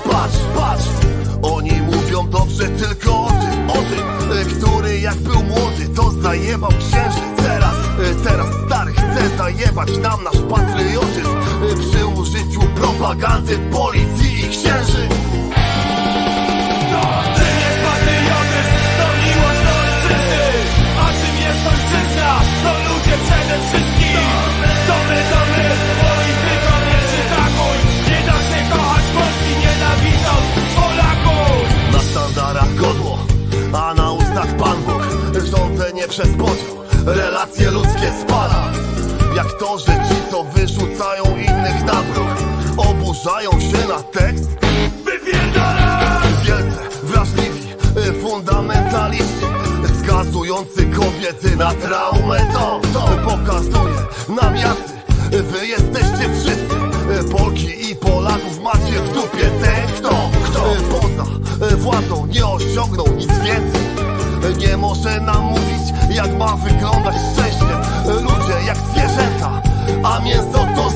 [0.00, 0.84] Patrz, patrz,
[1.42, 4.18] oni mówią dobrze tylko o tym, o tym
[4.58, 7.22] Który jak był młody to zajebał księżyc.
[7.36, 7.74] Teraz,
[8.24, 11.36] teraz stary chce zajebać nam nasz patriotyzm.
[11.90, 15.08] Przy użyciu propagandy, policji i księży?
[22.64, 23.87] To ludzie przede wszystkim
[36.18, 38.72] przez podział, relacje ludzkie spala
[39.36, 42.28] Jak to, że ci co wyrzucają innych na bruk.
[42.76, 44.48] Oburzają się na tekst
[45.04, 46.28] Wypierdalaj!
[46.44, 47.68] Wielce wrażliwi
[48.08, 49.46] y, fundamentaliści
[50.02, 52.46] Skazujący kobiety na traumę.
[52.52, 53.00] To, to
[53.30, 53.98] pokazuje
[54.28, 54.98] nam jacy
[55.30, 56.76] Wy jesteście wszyscy
[57.20, 59.50] y, Polki i Polaków macie w dupie.
[59.62, 61.24] Ten kto, kto y, poza
[61.72, 63.17] y, władzą nie osiągnął
[64.78, 67.64] może nam mówić jak ma wyglądać szczęście.
[68.06, 69.62] Ludzie jak zwierzęta,
[70.02, 70.87] a mięso to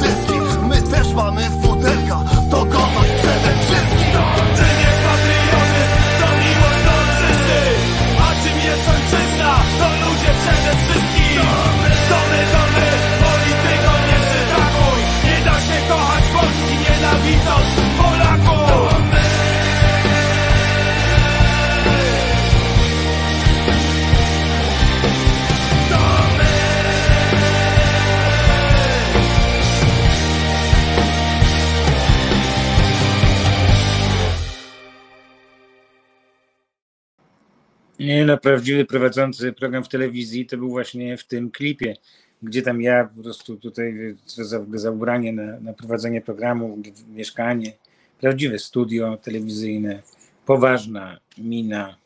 [38.27, 41.97] No, prawdziwy prowadzący program w telewizji to był właśnie w tym klipie,
[42.43, 46.79] gdzie tam ja po prostu tutaj za, za ubranie na, na prowadzenie programu,
[47.09, 47.73] mieszkanie,
[48.21, 50.03] prawdziwe studio telewizyjne,
[50.47, 51.97] poważna mina,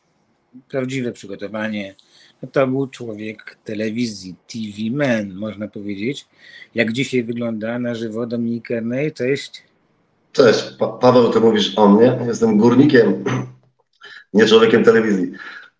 [0.69, 1.95] prawdziwe przygotowanie.
[2.41, 6.27] No to był człowiek telewizji, TV man, można powiedzieć.
[6.75, 9.63] Jak dzisiaj wygląda na żywo Dominik Ernej, cześć.
[10.31, 12.19] Cześć, pa Paweł, ty mówisz o mnie.
[12.27, 13.23] Jestem górnikiem,
[14.33, 15.31] nie człowiekiem telewizji.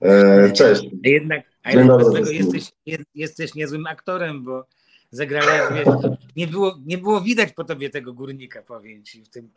[0.02, 0.86] E, cześć.
[1.06, 2.00] A jednak, a jednak
[2.32, 4.66] jesteś, jest, jesteś niezłym aktorem, bo
[5.12, 9.50] zagrałeś, wiesz, nie było, nie było widać po tobie tego górnika, powiem ci w tym.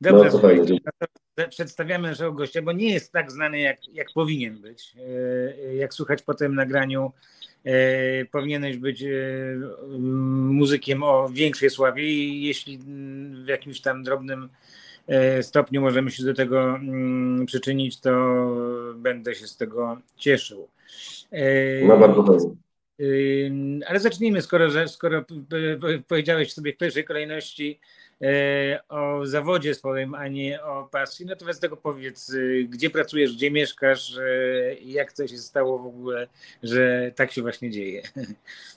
[0.00, 0.40] Dobra, No
[1.34, 4.94] to przedstawiamy naszego gościa, bo nie jest tak znany, jak, jak powinien być.
[5.68, 7.12] E, Jak słuchać po tym nagraniu,
[7.64, 9.04] e, powinieneś być
[10.48, 12.78] muzykiem o większej sławie i jeśli
[13.44, 14.48] w jakimś tam drobnym
[15.42, 18.10] stopniu możemy się do tego mm, przyczynić, to
[18.96, 20.68] będę się z tego cieszył.
[21.32, 22.56] E, No bardzo fajnie.
[23.00, 25.24] Ym, Ale zacznijmy, skoro, skoro
[26.08, 27.80] powiedziałeś sobie w pierwszej kolejności
[28.22, 32.90] e, o zawodzie swoim, a nie o pasji, no to bez tego powiedz, y, gdzie
[32.90, 36.28] pracujesz, gdzie mieszkasz e, i jak to się stało w ogóle,
[36.62, 38.02] że tak się właśnie dzieje.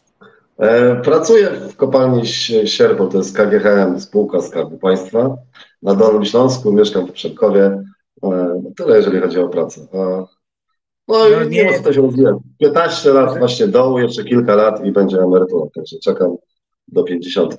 [0.60, 5.36] E, pracuję w kopalni Sie- Sierpo, to jest KGHM, spółka Skarbu Państwa.
[5.84, 7.84] Na Dolnym Śląsku, mieszkam w Przemkowie.
[8.24, 9.88] E, tyle, jeżeli chodzi o pracę.
[9.94, 10.28] No,
[11.08, 11.64] No i nie.
[11.64, 12.36] nie ma co się rozwijać.
[12.60, 16.36] 15 lat właśnie dołu, jeszcze kilka lat i będzie emerytura, także czekam
[16.88, 17.58] do 50.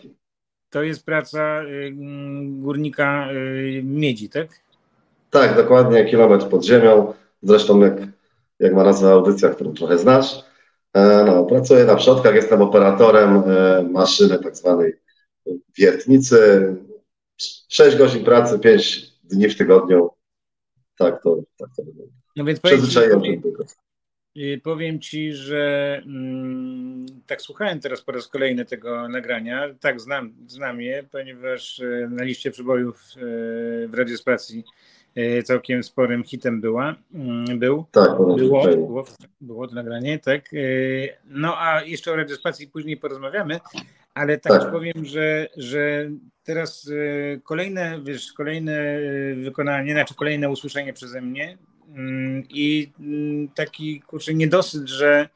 [0.70, 4.48] To jest praca y, mm, górnika y, miedzi, tak?
[5.30, 7.12] Tak, dokładnie, kilometr pod ziemią.
[7.42, 7.94] Zresztą jak,
[8.60, 10.44] jak ma nazwę audycja, którą trochę znasz.
[10.94, 14.92] E, no, pracuję na przodkach, jestem operatorem e, maszyny tak zwanej
[15.78, 16.76] wiertnicy.
[17.68, 20.10] 6 godzin pracy, 5 dni w tygodniu.
[20.98, 22.12] Tak to, tak to wygląda.
[22.36, 23.64] No więc Przyzwyczaiłem się powiem, do
[24.42, 29.74] y, powiem ci, że mm, tak słuchałem teraz po raz kolejny tego nagrania.
[29.80, 33.02] Tak, znam, znam je, ponieważ y, na liście przybojów
[33.88, 34.99] w radiospacji y,
[35.44, 37.84] całkiem sporym hitem była, mm, był.
[37.90, 38.36] Tak, Było,
[38.68, 39.04] było,
[39.40, 40.52] było to nagranie, tak.
[40.52, 43.60] Yy, No a jeszcze o radiospacji później porozmawiamy,
[44.14, 44.72] ale tak, Tak.
[44.72, 46.10] powiem, że, że
[46.44, 48.98] teraz yy, kolejne, wiesz, kolejne
[49.42, 51.58] wykonanie, znaczy kolejne usłyszenie przeze mnie
[51.94, 55.28] mm, i mm, taki kurczę niedosyt, że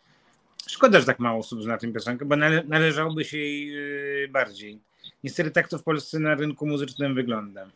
[0.69, 4.79] szkoda, że tak mało osób zna tę piosenkę, bo nale, należałoby się jej bardziej.
[5.25, 7.67] Niestety tak to w Polsce na rynku muzycznym wygląda.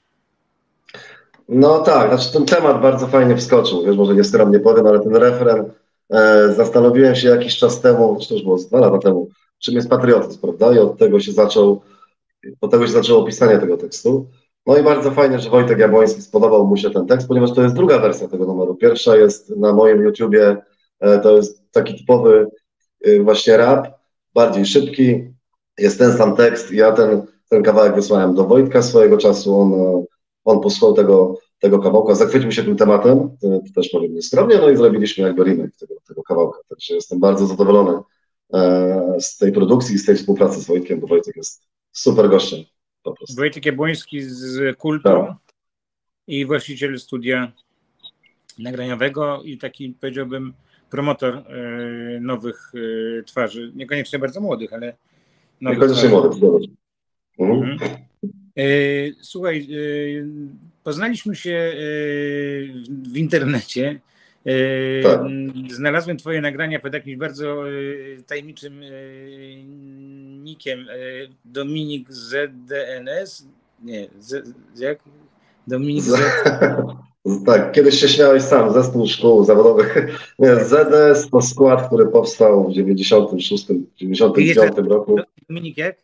[1.48, 5.16] No tak, znaczy ten temat bardzo fajnie wskoczył, wiesz, może nie skromnie powiem, ale ten
[5.16, 5.70] refren,
[6.10, 9.28] e, zastanowiłem się jakiś czas temu, czy to już było dwa lata temu,
[9.58, 10.74] czym jest patriotyzm, prawda?
[10.74, 11.80] I od tego się zaczął,
[12.60, 14.26] od tego się zaczęło pisanie tego tekstu.
[14.66, 17.74] No i bardzo fajnie, że Wojtek Jabłoński spodobał mu się ten tekst, ponieważ to jest
[17.74, 18.74] druga wersja tego numeru.
[18.74, 20.56] Pierwsza jest na moim YouTubie,
[21.00, 22.50] e, to jest taki typowy
[23.04, 23.88] e, właśnie rap,
[24.34, 25.34] bardziej szybki,
[25.78, 26.72] jest ten sam tekst.
[26.72, 30.04] Ja ten, ten kawałek wysłałem do Wojtka swojego czasu, on e,
[30.48, 34.76] on posłuchał tego, tego kawałka, zachwycił się tym tematem, to, też powiem nieskromnie, no i
[34.76, 36.58] zrobiliśmy jakby remake tego, tego kawałka.
[36.68, 38.00] Także jestem bardzo zadowolony
[38.54, 41.62] e, z tej produkcji, z tej współpracy z Wojtkiem, bo Wojtek jest
[41.92, 42.60] super gościem
[43.02, 43.36] po prostu.
[43.36, 45.32] Wojtek Jabłoński z Kultu Tak.
[46.26, 47.52] i właściciel studia
[48.58, 50.52] nagraniowego i taki powiedziałbym
[50.90, 51.44] promotor e,
[52.20, 52.72] nowych
[53.20, 54.96] e, twarzy, niekoniecznie bardzo młodych, ale
[55.60, 56.08] nowych Niekoniecznie twarzy.
[56.08, 56.70] młody, zgadza się.
[57.38, 57.78] Mhm.
[58.58, 58.62] E,
[59.20, 59.66] Słuchaj, e,
[60.84, 61.76] poznaliśmy się e,
[63.12, 64.00] w internecie.
[65.02, 65.20] Tak.
[65.70, 67.62] Znalazłem Twoje nagrania pod jakimś bardzo
[68.26, 68.80] tajemniczym
[70.42, 70.86] nikiem.
[71.44, 73.46] Dominik ZDNS?
[73.82, 74.98] Nie, z, jak?
[75.66, 76.18] Dominik Z.
[77.46, 79.96] Tak, kiedyś się śmiałeś sam, zespół szkół zawodowych.
[80.38, 83.66] Nie, ZDS to skład, który powstał w 96,
[83.96, 85.16] 99 roku.
[85.48, 85.96] Dominik jak?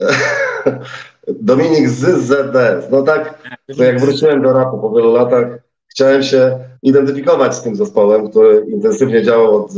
[1.28, 2.90] Dominik z ZDS.
[2.90, 3.42] No tak,
[3.76, 8.66] To jak wróciłem do rapu po wielu latach, chciałem się identyfikować z tym zespołem, który
[8.68, 9.74] intensywnie działał od e,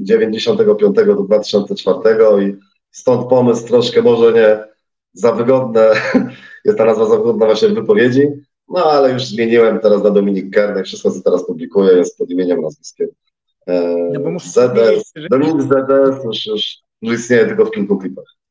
[0.00, 2.56] 95 do 2004 i
[2.90, 4.58] stąd pomysł troszkę może nie
[5.12, 5.90] za wygodne,
[6.64, 8.28] jest ta nazwa za wygodna właśnie w wypowiedzi,
[8.68, 12.60] no ale już zmieniłem teraz na Dominik Kernek, wszystko co teraz publikuję jest pod imieniem,
[12.60, 13.08] nazwiskiem.
[13.66, 18.41] E, No ZDS, Dominik ZDS już, już, już istnieje tylko w kilku klipach.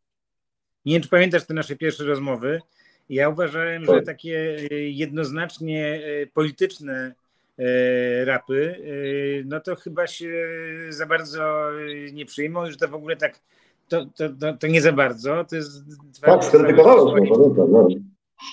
[0.86, 2.62] Nie wiem, czy pamiętasz te nasze pierwsze rozmowy.
[3.10, 4.06] Ja uważałem, że Tak.
[4.06, 7.14] takie e, jednoznacznie e, polityczne
[7.60, 10.48] e, rapy, e, no to chyba się
[10.90, 13.40] za bardzo e, nie przyjmą, że to w ogóle tak,
[13.88, 15.46] to, to, to, to nie za bardzo.
[15.50, 15.84] To jest
[16.22, 17.30] Tak, skrytykowałeś.
[17.30, 17.88] No.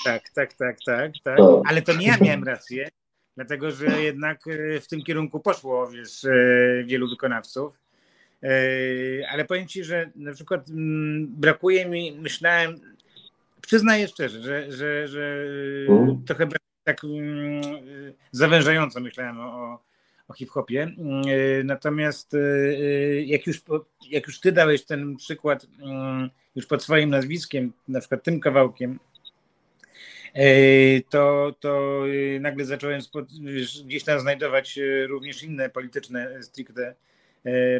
[0.04, 1.36] Tak, tak, tak, tak, tak.
[1.36, 1.38] Tak.
[1.66, 2.88] Ale to nie ja miałem rację,
[3.36, 7.87] dlatego że jednak e, w tym kierunku poszło wiesz, e, wielu wykonawców.
[8.42, 8.48] E,
[9.30, 12.80] Ale powiem ci, że na przykład mm, brakuje mi, myślałem,
[13.60, 15.44] przyznaję szczerze, że, że, że
[15.88, 16.24] e, Mhm.
[16.24, 16.48] trochę
[16.84, 19.82] tak mm, e, zawężająco myślałem o,
[20.28, 20.82] o hip-hopie.
[20.82, 21.22] Mm,
[21.66, 22.36] Natomiast
[23.24, 23.62] jak już,
[24.10, 28.98] jak już ty dałeś ten przykład mm, już pod swoim nazwiskiem, na przykład tym kawałkiem,
[31.08, 32.02] to, to
[32.40, 33.28] nagle zacząłem spod,
[33.84, 34.78] gdzieś tam znajdować
[35.08, 36.94] również inne polityczne, stricte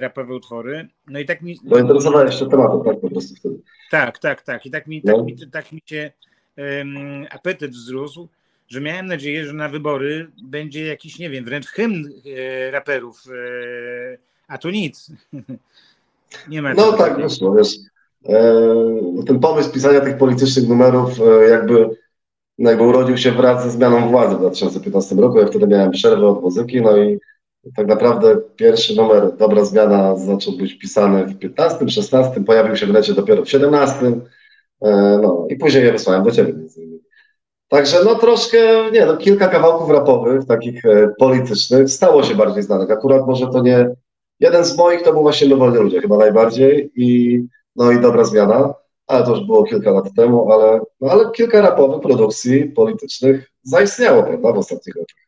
[0.01, 0.89] rapowe utwory.
[1.09, 1.57] No i tak mi.
[1.65, 3.55] Bo interesowałeś się tematem, tak po prostu wtedy.
[3.91, 4.67] Tak, tak, tak.
[4.67, 5.17] I tak mi, No.
[5.17, 6.11] tak mi, tak mi się
[6.57, 8.29] em, apetyt wzrósł,
[8.69, 12.05] że miałem nadzieję, że na wybory będzie jakiś, nie wiem, wręcz hymn
[12.37, 15.11] e, raperów, e, a tu nic.
[16.49, 17.29] nie ma No tak takiego.
[17.29, 17.75] wyszło, wiesz.
[18.29, 18.65] E,
[19.27, 21.89] ten pomysł pisania tych politycznych numerów e, jakby,
[22.59, 25.39] no jakby urodził się wraz ze zmianą władzy w 2015 roku.
[25.39, 27.19] Ja wtedy miałem przerwę od muzyki, no i
[27.77, 32.93] tak naprawdę pierwszy numer Dobra Zmiana zaczął być pisany w 15, 16, pojawił się w
[32.93, 34.07] necie dopiero w 17.
[34.83, 37.03] E, no i później je wysłałem do ciebie między innymi.
[37.69, 38.59] Także no troszkę,
[38.93, 42.91] nie no, kilka kawałków rapowych, takich e, politycznych, stało się bardziej znanych.
[42.91, 43.91] Akurat może to nie,
[44.41, 47.41] jeden z moich to był właśnie My Wolni Ludzie, chyba najbardziej i
[47.77, 48.75] no i Dobra Zmiana,
[49.07, 54.23] ale to już było kilka lat temu, ale, no, ale kilka rapowych produkcji politycznych zaistniało,
[54.23, 55.28] prawda, w ostatnich latach.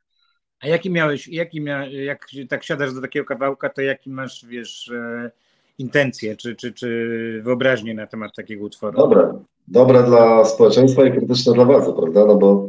[0.61, 4.89] A jaki miałeś, jaki mia, jak tak siadasz do takiego kawałka, to jaki masz, wiesz,
[4.89, 5.31] e,
[5.79, 8.99] intencje, czy, czy, czy wyobraźnię na temat takiego utworu?
[8.99, 9.33] Dobre,
[9.69, 12.27] dobre dla społeczeństwa i krytyczne dla władzy, prawda?
[12.27, 12.69] No bo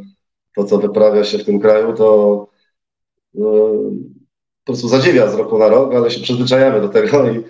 [0.55, 2.47] to, co wyprawia się w tym kraju, to
[3.33, 3.47] no,
[4.63, 7.43] po prostu zadziwia z roku na rok, ale się przyzwyczajamy do tego i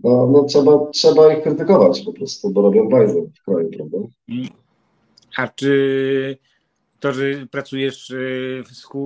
[0.00, 3.98] no, no trzeba, trzeba ich krytykować po prostu, bo robią bajzę w kraju, prawda?
[5.36, 6.38] A czy
[7.04, 8.64] to, że pracujesz y,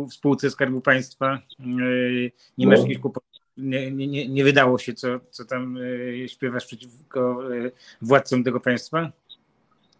[0.08, 3.00] w spółce Skarbu Państwa, y, nie masz no.
[3.00, 3.28] kłopotów?
[3.56, 7.38] Nie, nie, nie wydało się, co, co tam y, śpiewasz przeciwko
[8.02, 9.12] władcom tego państwa?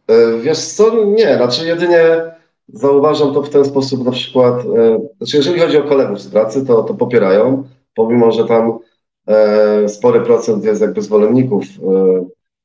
[0.07, 2.23] E, wiesz co, nie, znaczy jedynie
[2.69, 6.67] zauważam to w ten sposób na przykład, e, znaczy jeżeli chodzi o kolegów z pracy,
[6.67, 8.79] to, to popierają, pomimo, że tam
[9.27, 11.65] e, spory procent jest jakby zwolenników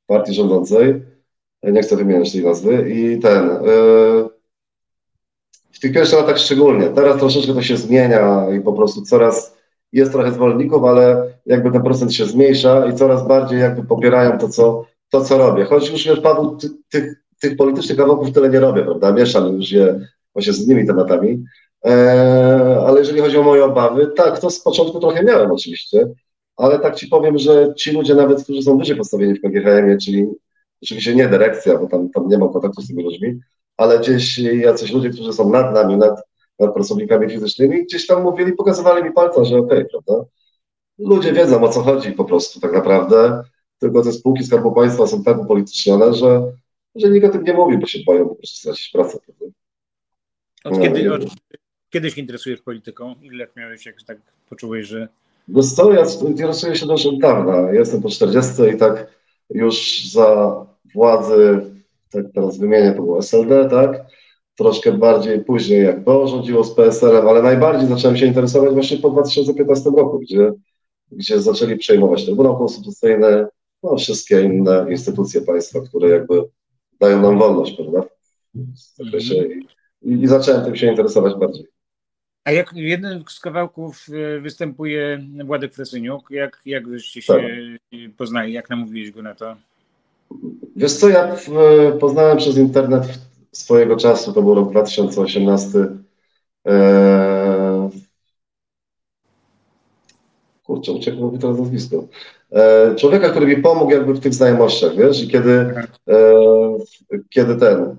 [0.06, 1.02] partii rządzącej,
[1.62, 3.50] nie chcę wymieniać tej nazwy, i ten,
[5.84, 9.56] tych pierwszych latach szczególnie, teraz troszeczkę to się zmienia i po prostu coraz
[9.92, 14.48] jest trochę zwolenników, ale jakby ten procent się zmniejsza i coraz bardziej jakby popierają to,
[14.48, 15.64] co, to, co robię.
[15.64, 19.12] Choć już wiesz, Paweł, ty, tych, tych politycznych kawałków tyle nie robię, prawda?
[19.12, 21.44] Mieszam już je właśnie z innymi tematami.
[21.82, 26.08] Eee, ale jeżeli chodzi o moje obawy, tak, to z początku trochę miałem oczywiście,
[26.56, 30.26] ale tak ci powiem, że ci ludzie nawet, którzy są wyżej postawieni w KGHM, czyli
[30.82, 33.40] oczywiście nie dyrekcja, bo tam, tam nie mam kontaktu z tymi ludźmi,
[33.76, 36.22] ale gdzieś jacyś ludzie, którzy są nad nami, nad,
[36.58, 40.24] nad pracownikami fizycznymi, gdzieś tam mówili, pokazywali mi palca, że okej, okay, prawda?
[40.98, 43.42] Ludzie wiedzą o co chodzi po prostu tak naprawdę,
[43.78, 46.52] tylko te spółki Skarbu Państwa są tak upolitycznione, że,
[46.94, 49.18] że nikt o tym nie mówi, bo się boją po prostu stracić pracę.
[49.26, 49.46] Prawda?
[50.64, 51.22] Od kiedy, od,
[51.90, 53.14] kiedy się interesujesz polityką?
[53.22, 55.08] Ile miałeś, jak tak poczułeś, że...
[55.48, 57.72] Wiesz co, ja interesuję się dość od dawna.
[57.72, 59.06] Jestem po 40 i tak
[59.50, 61.60] już za władzy,
[62.14, 64.06] tak teraz wymienię, to było SLD, tak?
[64.56, 69.10] Troszkę bardziej później, jak to rządziło z PSL-em, ale najbardziej zacząłem się interesować właśnie po
[69.10, 70.52] 2015 roku, gdzie,
[71.12, 73.46] gdzie zaczęli przejmować Trybunał Konstytucyjny,
[73.82, 76.42] no wszystkie inne instytucje państwa, które jakby
[77.00, 78.02] dają nam wolność, prawda?
[78.54, 79.62] W zakresie -hmm.
[80.02, 81.66] i, i zacząłem tym się interesować bardziej.
[82.44, 87.42] A jak w jednym z kawałków e, występuje Władek Fresyniuk, jak, jak żeście się tak.
[88.16, 89.56] poznali, jak namówiłeś go na to?
[90.76, 91.36] Wiesz co, ja
[92.00, 93.02] poznałem przez internet
[93.52, 95.78] swojego czasu, to był rok 2018.
[96.64, 97.90] Eee...
[100.64, 102.04] Kurczę, uciekło mi teraz nazwisko.
[102.52, 105.74] Eee, człowieka, który mi pomógł jakby w tych znajomościach, wiesz, i kiedy,
[106.06, 106.78] eee,
[107.30, 107.96] kiedy ten,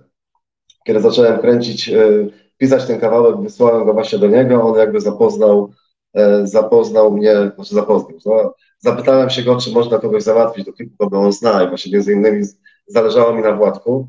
[0.86, 2.28] kiedy zacząłem kręcić, e,
[2.58, 5.72] pisać ten kawałek, wysłałem go właśnie do niego, on jakby zapoznał,
[6.14, 8.54] e, zapoznał mnie, znaczy zapoznał, no,
[8.86, 12.14] Zapytałem się go, czy można kogoś załatwić do klipu, kogo on zna i właśnie między
[12.14, 12.46] innymi
[12.88, 14.08] zależało mi na Władku.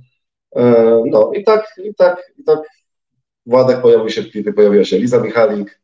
[0.57, 2.59] E, no i tak, i tak, i tak
[3.47, 5.81] Władek pojawił się w pojawiła się Liza Michalik,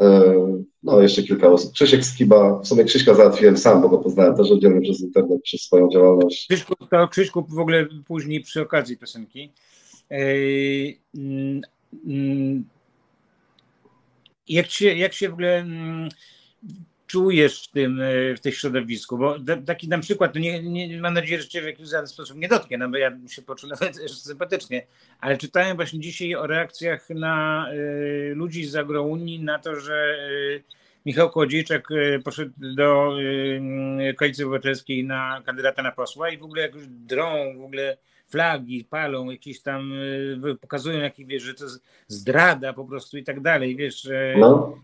[0.00, 0.34] e,
[0.82, 1.72] no jeszcze kilka osób.
[1.72, 5.60] Krzysiek Skiba, w sumie Krzyśka załatwiłem sam, bo go poznałem też oddzielnie przez internet, przez
[5.60, 6.46] swoją działalność.
[6.46, 9.52] Krzyśku, to Krzyśku w ogóle później przy okazji piosenki.
[10.10, 10.18] Yy,
[12.04, 12.62] yy,
[14.48, 16.08] jak się, jak się w ogóle yy,
[17.08, 19.18] czujesz w tym, e, w tym środowisku?
[19.18, 19.36] Bo
[19.66, 22.78] taki na przykład, no nie, nie, mam nadzieję, że cię w jakiś sposób nie dotknie,
[22.78, 24.86] no bo ja się poczuł nawet sympatycznie,
[25.20, 30.64] ale czytałem właśnie dzisiaj o reakcjach na y, ludzi z agrounii na to, że y,
[31.06, 31.88] Michał Kłodziejczak
[32.24, 37.64] poszedł do y, Koalicji Obywatelskiej na kandydata na posła i w ogóle jakoś drą, w
[37.64, 37.96] ogóle
[38.26, 39.92] flagi palą, jakieś tam
[40.60, 41.64] pokazują, jak, wiesz, że to
[42.08, 44.08] zdrada po prostu i tak dalej, wiesz.
[44.36, 44.78] No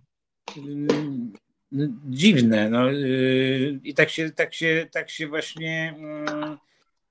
[2.10, 2.70] dziwne.
[2.70, 6.58] No, yy, I tak się, tak się, tak się właśnie mm,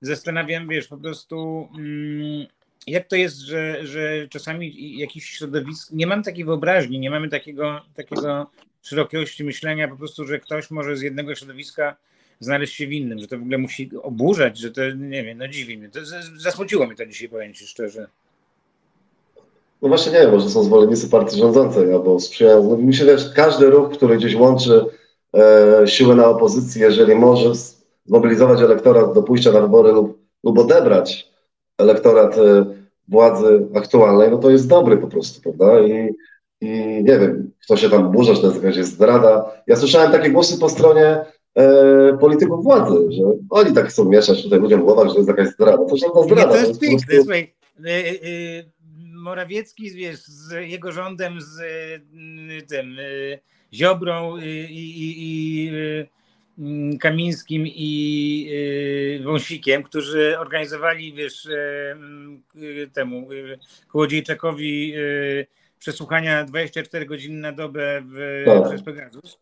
[0.00, 2.46] zastanawiam, wiesz, po prostu mm,
[2.86, 7.80] jak to jest, że, że czasami jakiś środowisk, nie mam takiej wyobraźni, nie mamy takiego,
[7.94, 8.50] takiego
[8.82, 11.96] szerokości myślenia, po prostu, że ktoś może z jednego środowiska
[12.40, 15.48] znaleźć się w innym, że to w ogóle musi oburzać, że to, nie wiem, no
[15.48, 15.88] dziwi mnie.
[15.88, 16.00] To
[16.36, 18.08] zasmuciło mnie to dzisiaj, powiem Ci szczerze.
[19.84, 22.62] No właśnie nie wiem, może są zwolennicy partii rządzącej albo sprzyjają.
[22.70, 24.84] No mi się wiesz, każdy ruch, który gdzieś łączy
[25.36, 27.52] e, siłę na opozycji, jeżeli może
[28.06, 31.30] zmobilizować elektorat do pójścia na wybory lub, lub odebrać
[31.78, 32.66] elektorat e,
[33.08, 35.80] władzy aktualnej, no to jest dobry po prostu, prawda?
[35.80, 36.14] I,
[36.60, 36.68] i
[37.04, 39.52] nie wiem, kto się tam burza, czy to jest jakaś zdrada.
[39.66, 41.24] Ja słyszałem takie głosy po stronie
[41.54, 45.28] e, polityków władzy, że oni tak chcą mieszać tutaj ludziom w głowach, że to jest
[45.28, 45.84] jakaś zdrada.
[45.84, 46.48] To żadna zdrada.
[46.48, 47.32] To jest piękne, prostu...
[49.24, 53.38] Morawiecki wiesz, z jego rządem, z y, tym y,
[53.72, 61.48] Ziobrą y, i, i, i Kamińskim i Wąsikiem, którzy organizowali, wiesz,
[62.92, 63.28] temu
[63.88, 64.94] Kołodziejczakowi
[65.78, 68.68] przesłuchania 24 godziny na dobę w, Tak.
[68.68, 69.38] przez Pegasus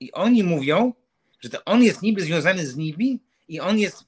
[0.00, 0.92] i oni mówią,
[1.40, 4.04] że to on jest niby związany z nimi i on jest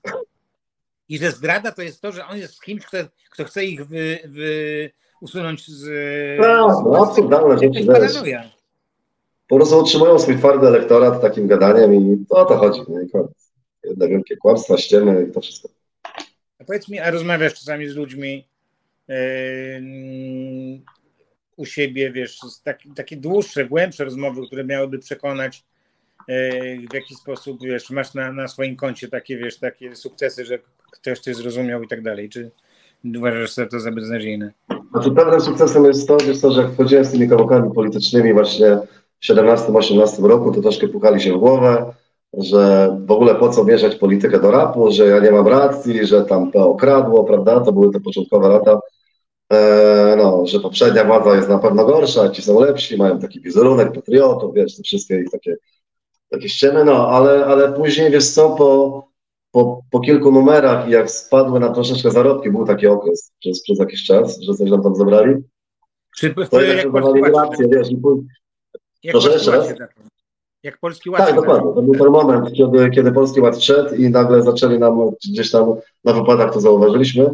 [1.09, 2.99] i że zdrada to jest to, że on jest z kimś, kto,
[3.31, 5.81] kto chce ich wy, wy, usunąć z...
[5.81, 7.61] Z no, absurdalne To
[8.09, 8.51] rzeczy.
[9.49, 12.81] Po prostu utrzymują swój twardy elektorat takim gadaniem i to o to chodzi.
[12.89, 13.53] No i koniec.
[13.85, 15.69] Jedne wielkie kłamstwa, ściemy i to wszystko.
[16.59, 18.49] A powiedz mi, a rozmawiasz czasami z ludźmi
[19.09, 19.17] yy,
[21.57, 25.65] u siebie, wiesz, tak, takie dłuższe, głębsze rozmowy, które miałyby przekonać
[26.91, 30.59] w jaki sposób, wiesz, masz na, na swoim koncie takie, wiesz, takie sukcesy, że
[30.91, 32.29] ktoś cię zrozumiał i tak dalej.
[32.29, 32.51] Czy
[33.17, 34.53] uważasz że to za beznadziejne?
[34.91, 38.79] Znaczy pewnym sukcesem jest to, wiesz co, że jak wchodziłem z tymi kawałkami politycznymi właśnie
[39.21, 41.93] w 17-18 roku, to troszkę pukali się w głowę,
[42.33, 46.25] że w ogóle po co mieszać politykę do rapu, że ja nie mam racji, że
[46.25, 48.81] tam PO kradło, prawda, to były te początkowe lata,
[49.53, 53.93] e, no, że poprzednia władza jest na pewno gorsza, ci są lepsi, mają taki wizerunek
[53.93, 55.57] patriotów, wiesz, te wszystkie ich takie,
[56.31, 59.03] takie ściemy, no, ale, ale później, wiesz co, po,
[59.57, 63.79] po, po kilku numerach i jak spadły na troszeczkę zarobki, był taki okres przez, przez
[63.79, 65.35] jakiś czas, że coś nam tam zabrali,
[66.17, 68.23] Czy to jak, jednak polski ład, wiesz, i pój-
[69.03, 70.05] jak polski ład się zaczął?
[70.63, 74.11] Jak polski ład tak, dokładnie, to był ten moment, kiedy, kiedy Polski Ład wszedł i
[74.11, 77.31] nagle zaczęli nam gdzieś tam na wypadach to zauważyliśmy,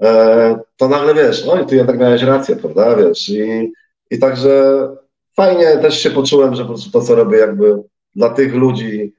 [0.00, 3.72] e, to nagle wiesz, oj, ty jednak miałeś rację, prawda, wiesz, i,
[4.10, 4.88] i także
[5.36, 7.82] fajnie też się poczułem, że po prostu to, co robię jakby
[8.14, 9.14] dla tych ludzi,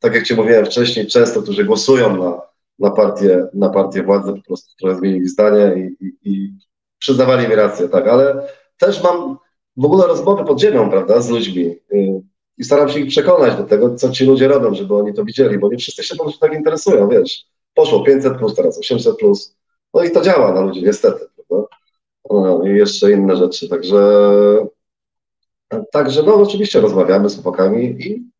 [0.00, 2.40] tak jak ci mówiłem wcześniej, często, którzy głosują na,
[2.78, 6.52] na partię, na partię władzy, po prostu trochę zmienili zdanie i, i, i
[6.98, 8.48] przyznawali mi rację, tak, ale
[8.78, 9.38] też mam
[9.76, 12.22] w ogóle rozmowy pod ziemią, prawda, z ludźmi y,
[12.58, 15.58] i staram się ich przekonać do tego, co ci ludzie robią, żeby oni to widzieli,
[15.58, 17.46] bo nie wszyscy się może tak interesują, wiesz.
[17.74, 19.56] Poszło 500 plus, teraz 800 plus,
[19.94, 21.66] no i to działa na ludzi, niestety, prawda.
[22.30, 23.98] No, I jeszcze inne rzeczy, także
[25.92, 28.30] także no oczywiście rozmawiamy z chłopakami i,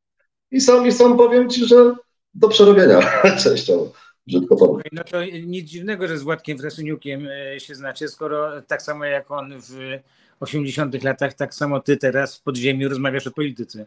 [0.50, 1.94] i są, i są, powiem ci, że
[2.34, 3.00] do przerobienia
[3.42, 3.92] częściowo,
[4.26, 4.82] brzydko powiem.
[4.92, 9.30] No to nic dziwnego, że z Władkiem Frasyniukiem e, się znacie, skoro tak samo jak
[9.30, 9.98] on w
[10.40, 13.87] 80 latach, tak samo ty teraz w podziemiu rozmawiasz o polityce.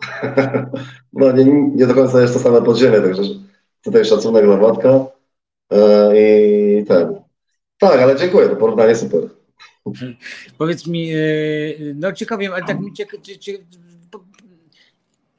[1.12, 3.22] No nie, nie do końca jest to same podziemie, także
[3.82, 5.06] tutaj szacunek dla Władka
[5.72, 7.14] e, i ten.
[7.78, 9.20] Tak, ale dziękuję, to porównanie super.
[10.58, 11.18] Powiedz mi, e,
[11.94, 13.89] no ciekawie, ale tak mi cieka, cie, cie, po-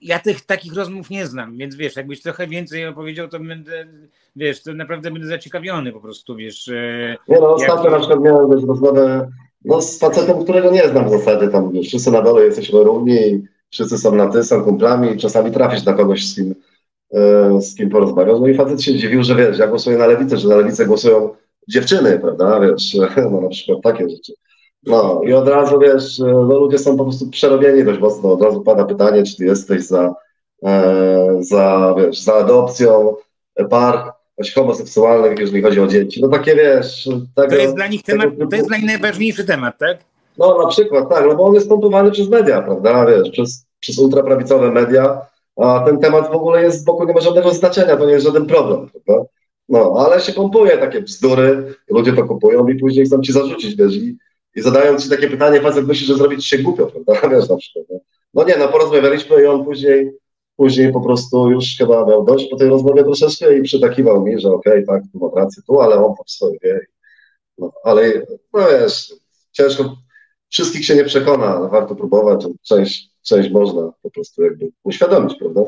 [0.01, 3.87] ja tych takich rozmów nie znam, więc wiesz, jakbyś trochę więcej opowiedział, to będę,
[4.35, 6.67] wiesz, to naprawdę będę zaciekawiony po prostu, wiesz.
[6.67, 9.31] e, Nie no, Jak- ostatnio na przykład miałem wiesz, rozmowę
[9.65, 13.47] no, z facetem, którego nie znam w zasadzie, tam wiesz, wszyscy na dole jesteśmy równi
[13.73, 16.55] wszyscy są na ty, są kumplami i czasami trafisz na kogoś, z kim,
[17.13, 18.39] e, z kim porozmawiasz.
[18.39, 21.29] No i facet się dziwił, że wiesz, ja głosuję na lewicę, że na lewicę głosują
[21.67, 22.97] dziewczyny, prawda, wiesz,
[23.31, 24.33] no na przykład takie rzeczy.
[24.85, 28.61] No i od razu, wiesz, no ludzie są po prostu przerobieni dość mocno, od razu
[28.61, 30.15] pada pytanie, czy ty jesteś za,
[30.65, 33.15] e, za, wiesz, za adopcją
[33.69, 34.13] par
[34.55, 36.21] homoseksualnych, jeżeli chodzi o dzieci.
[36.21, 39.45] No takie, wiesz, tego, To jest dla nich temat, typu- to jest dla nich najważniejszy
[39.45, 39.97] temat, tak?
[40.37, 43.97] no na przykład, tak, no bo on jest pompowany przez media, prawda, wiesz, przez, przez
[43.97, 45.21] ultraprawicowe media,
[45.57, 48.25] a ten temat w ogóle jest z boku, nie ma żadnego znaczenia, to nie jest
[48.25, 49.25] żaden problem, prawda?
[49.69, 53.95] No, ale się pompuje takie bzdury, ludzie to kupują i później chcą ci zarzucić, wiesz,
[53.95, 54.17] i,
[54.55, 57.85] i zadają ci takie pytanie, facet myśli, że zrobić się głupio, prawda, wiesz, na przykład,
[57.89, 57.99] no.
[58.33, 60.11] no nie, no porozmawialiśmy i on później,
[60.55, 64.49] później po prostu już chyba miał dość po tej rozmowie troszeczkę i przytakiwał mi, że
[64.49, 66.79] okej, tak, tu mam rację, tu, ale on po prostu wie,
[67.57, 69.13] no, ale, no wiesz,
[69.51, 69.97] ciężko,
[70.49, 75.61] wszystkich się nie przekona, ale warto próbować, część, część można po prostu jakby uświadomić, prawda?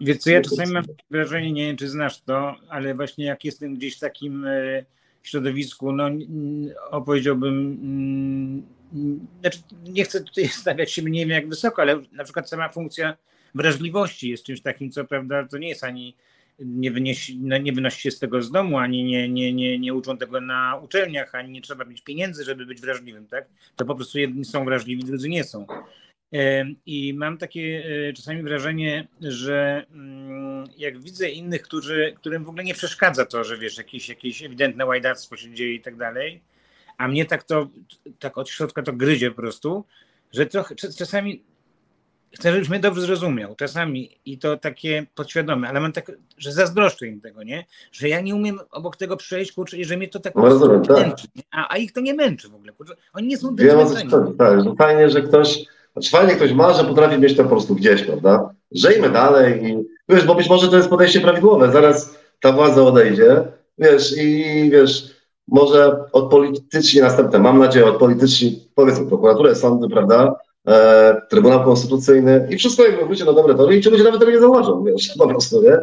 [0.00, 3.74] Wiesz co, ja czasami mam wrażenie, nie wiem czy znasz to, ale właśnie jak jestem
[3.74, 4.84] gdzieś w takim e,
[5.22, 6.10] środowisku, no
[6.90, 9.58] opowiedziałbym, mm, znaczy
[9.88, 13.16] nie chcę tutaj stawiać się nie wiem jak wysoko, ale na przykład sama funkcja
[13.54, 16.16] wrażliwości jest czymś takim, co prawda to nie jest ani
[16.58, 19.94] nie, wynieś, no, nie wynosi się z tego z domu, ani nie, nie, nie, nie
[19.94, 23.46] uczą tego na uczelniach, ani nie trzeba mieć pieniędzy, żeby być wrażliwym, tak?
[23.76, 25.66] To po prostu jedni są wrażliwi, drudzy nie są.
[26.86, 32.64] I mam takie e, czasami wrażenie, że mm, jak widzę innych, którzy, którym w ogóle
[32.64, 36.40] nie przeszkadza to, że wiesz, jakieś, jakieś ewidentne łajdactwo się dzieje i tak dalej,
[36.98, 37.68] a mnie tak to,
[38.18, 39.84] tak od środka to gryzie po prostu,
[40.32, 41.42] że trochę czas- czasami
[42.38, 47.06] chcę, żebyś mnie dobrze zrozumiał, czasami i to takie podświadome, ale mam tak, że zazdroszczę
[47.06, 47.64] im tego, nie?
[47.92, 50.82] Że ja nie umiem obok tego przejść, kurczę, i że mnie to tak No rozumiem,
[50.84, 50.96] tak.
[51.06, 52.94] męczy, a, a ich to nie męczy w ogóle, kurczę.
[53.12, 53.78] Oni nie są Wiem
[54.38, 57.74] tak, że fajnie, że ktoś, znaczy fajnie ktoś ma, że potrafi mieć to po prostu
[57.74, 58.54] gdzieś, prawda?
[58.72, 59.78] Żyjmy dalej i
[60.08, 63.44] wiesz, bo być może to jest podejście prawidłowe, zaraz ta władza odejdzie,
[63.78, 70.34] wiesz, i wiesz, może odpolitycznie następne, mam nadzieję, odpolityczni, powiedzmy, prokuraturę, sądy, prawda,
[70.68, 74.32] e, Trybunał Konstytucyjny i wszystko jakby wróci na dobre tory i ci ludzie nawet tego
[74.32, 75.78] nie zauważą, wiesz, po prostu, nie?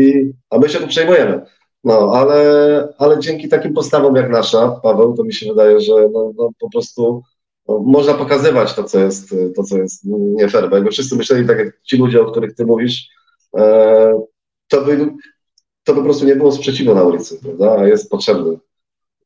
[0.00, 1.40] I, a my się tu przejmujemy.
[1.84, 6.32] No, ale, ale dzięki takim postawom jak nasza, Paweł, to mi się wydaje, że no,
[6.36, 7.22] no po prostu
[7.68, 11.58] można pokazywać to, co jest, to, co jest nie fair, bo jakby wszyscy myśleli tak
[11.58, 13.08] jak ci ludzie, o których ty mówisz,
[13.58, 14.20] e,
[14.68, 14.96] to by,
[15.84, 18.58] to by po prostu nie było sprzeciwu na ulicy, prawda, a jest potrzebny.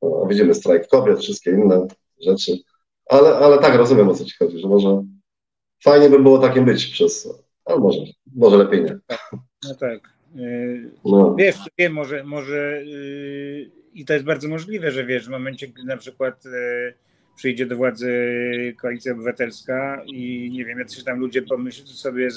[0.03, 1.87] No, widzimy strajk kobiet, wszystkie inne
[2.20, 2.59] rzeczy,
[3.07, 5.05] ale, ale tak, rozumiem o co ci chodzi, że może
[5.85, 7.29] fajnie by było takim być przez,
[7.64, 7.98] ale może,
[8.37, 8.98] może lepiej nie.
[9.68, 10.00] No tak.
[10.35, 11.35] Yy, no.
[11.38, 15.85] Wiesz, wiem, może, może yy, i to jest bardzo możliwe, że wiesz, w momencie, gdy
[15.85, 16.94] na przykład yy,
[17.40, 18.12] przyjdzie do władzy
[18.81, 22.29] koalicja obywatelska i nie wiem, jacyś tam ludzie pomyśl, sobie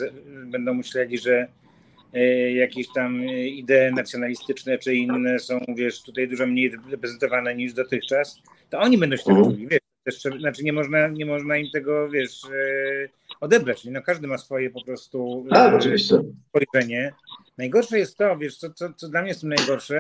[0.46, 1.48] będą myśleli, że
[2.54, 8.80] jakieś tam idee nacjonalistyczne czy inne są, wiesz, tutaj dużo mniej reprezentowane niż dotychczas, to
[8.80, 9.46] oni będą się mhm.
[9.46, 12.42] czuli, wiesz, też, znaczy nie można, nie można im tego, wiesz,
[13.42, 13.86] odebrać.
[13.86, 16.16] No każdy ma swoje po prostu tak, oczywiście.
[16.50, 17.14] spojrzenie.
[17.58, 20.00] Najgorsze jest to, wiesz, co, co, co dla mnie jest najgorsze,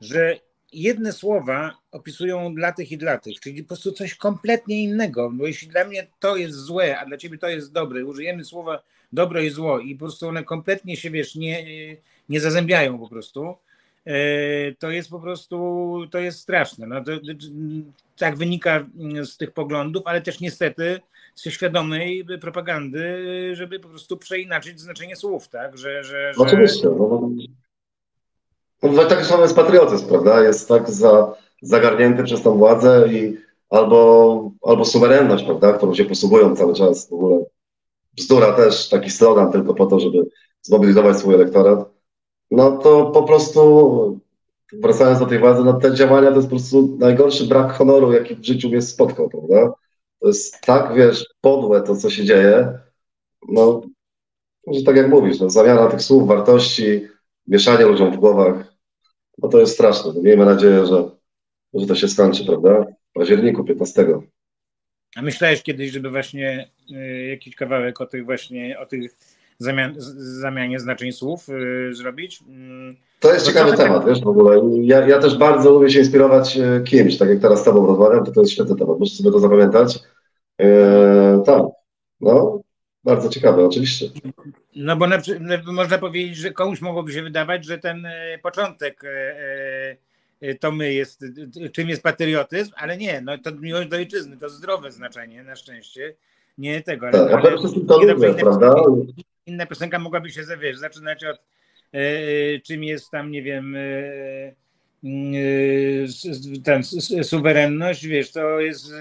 [0.00, 0.40] że
[0.72, 5.46] jedne słowa opisują dla tych i dla tych, czyli po prostu coś kompletnie innego, bo
[5.46, 9.40] jeśli dla mnie to jest złe, a dla ciebie to jest dobre, użyjemy słowa dobro
[9.40, 11.64] i zło i po prostu one kompletnie się, wiesz, nie,
[12.28, 13.56] nie zazębiają po prostu,
[14.04, 14.14] e,
[14.78, 16.86] to jest po prostu, to jest straszne.
[16.86, 17.12] No to,
[18.18, 18.86] tak wynika
[19.22, 21.00] z tych poglądów, ale też niestety
[21.34, 23.22] ze świadomej propagandy,
[23.56, 25.78] żeby po prostu przeinaczyć znaczenie słów, tak?
[25.78, 26.40] Że, że, że...
[26.40, 26.88] Oczywiście.
[26.88, 27.30] No,
[28.82, 30.42] no, tak samo jest patriotyzm, prawda?
[30.42, 33.36] Jest tak za, zagarnięty przez tą władzę i
[33.70, 35.72] albo, albo suwerenność, prawda?
[35.72, 37.44] Którą się posługują cały czas w ogóle.
[38.16, 40.26] Bzdura też, taki slogan tylko po to, żeby
[40.62, 41.90] zmobilizować swój elektorat.
[42.50, 44.20] No to po prostu
[44.72, 48.36] wracając do tej władzy, no te działania to jest po prostu najgorszy brak honoru, jaki
[48.36, 49.72] w życiu mnie spotkał, prawda?
[50.20, 52.78] To jest tak, wiesz, podłe to, co się dzieje,
[53.48, 53.82] no,
[54.66, 57.08] że tak jak mówisz, no, zamiana tych słów, wartości,
[57.46, 58.69] mieszanie ludziom w głowach,
[59.42, 60.12] no to jest straszne.
[60.14, 61.10] No, miejmy nadzieję, że,
[61.74, 62.86] że to się skończy, prawda?
[63.10, 64.06] W październiku 15.
[65.16, 69.16] A myślałeś kiedyś, żeby właśnie y, jakiś kawałek o tych właśnie, o tych
[69.58, 69.94] zamian,
[70.40, 72.42] zamianie znaczeń słów y, zrobić?
[72.48, 74.60] Mm, to jest ciekawy temat, wiesz, w ogóle.
[74.82, 78.24] Ja, ja też bardzo lubię się inspirować e, kimś, tak jak teraz z tobą rozmawiam,
[78.24, 79.98] to to jest świetny temat, muszę sobie to zapamiętać.
[80.60, 81.62] E, tak,
[82.20, 82.60] no,
[83.04, 84.06] bardzo ciekawe, oczywiście.
[84.76, 85.18] No bo na,
[85.66, 89.02] można powiedzieć, że komuś mogłoby się wydawać, że ten e, początek
[90.60, 91.24] to my jest,
[91.72, 96.14] czym jest patriotyzm, ale nie, no to miłość do ojczyzny, to zdrowe znaczenie, na szczęście,
[96.58, 97.06] nie tego.
[97.06, 98.74] Ale, tak, ale, ale to lubię, prawda?
[99.46, 101.40] Inna piosenka mogłaby się, wiesz, zaczynać od
[101.94, 103.80] E, e, czym jest tam, nie wiem, e,
[106.64, 106.82] ten,
[107.22, 108.92] suwerenność, wiesz, to jest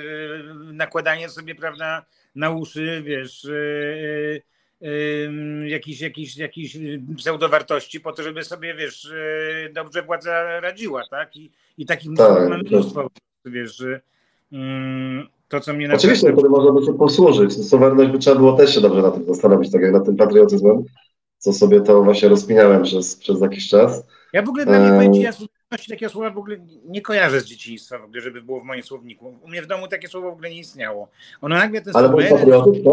[0.74, 2.06] nakładanie sobie, prawda,
[2.36, 3.48] na uszy, wiesz,
[5.66, 6.78] jakiś, jakiś, jakiś
[7.18, 9.12] pseudowartości po to, żeby sobie, wiesz,
[9.74, 11.36] dobrze władza radziła, tak?
[11.36, 13.08] I, i takich tak, mamy mnóstwo,
[13.46, 14.02] wiesz, że
[15.48, 17.70] to, co mnie na Oczywiście, wtedy można by się posłużyć.
[17.70, 20.84] Suwerenność by trzeba było też się dobrze na tym zastanowić, tak jak nad tym patriotyzmem
[21.40, 24.04] co sobie to właśnie rozpinałem przez, przez jakiś czas.
[24.34, 25.32] Ja w ogóle dla mnie powiem ja
[25.90, 29.40] takiego słowa w ogóle nie kojarzę z dzieciństwa w ogóle, żeby było w moim słowniku.
[29.42, 31.10] U mnie w domu takie słowo w ogóle nie istniało.
[31.42, 32.90] Ono nagle ten Ale patriotyzm?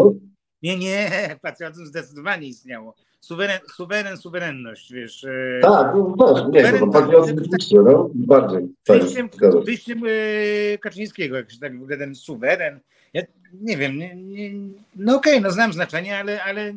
[0.63, 2.95] Nie, nie, patriotyzm zdecydowanie istniało.
[3.19, 5.23] Suweren, suweren suwerenność, wiesz.
[5.23, 8.67] E, tak, no też, nie, to patriotyzm tak, no, bardziej.
[8.87, 9.29] Wyjściem,
[9.65, 12.79] wyjściem e, Kaczyńskiego, jakiś tak ten suweren.
[13.13, 13.21] Ja
[13.61, 14.51] nie wiem, nie, nie,
[14.95, 16.73] no okej, okay, no znam znaczenie, ale, ale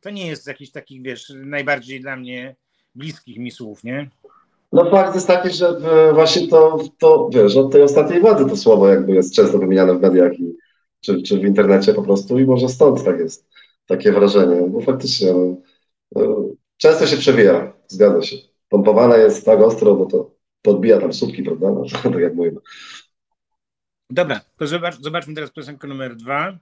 [0.00, 2.56] to nie jest jakiś takich, wiesz, najbardziej dla mnie
[2.94, 4.10] bliskich mi słów, nie?
[4.72, 8.56] No fakt jest taki, że e, właśnie to, to wiesz, od tej ostatniej władzy to
[8.56, 10.56] słowo jakby jest często wymieniane w mediach i,
[11.06, 13.48] czy, czy w internecie po prostu i może stąd tak jest
[13.86, 15.56] takie wrażenie, bo faktycznie no,
[16.12, 18.36] no, często się przewija, zgadza się.
[18.68, 20.30] Pompowane jest tak ostro, bo to
[20.62, 21.70] podbija tam słupki, prawda?
[21.70, 22.60] No, tak jak mówimy.
[24.10, 26.58] Dobra, to zobacz, zobaczmy teraz piosenkę numer dwa.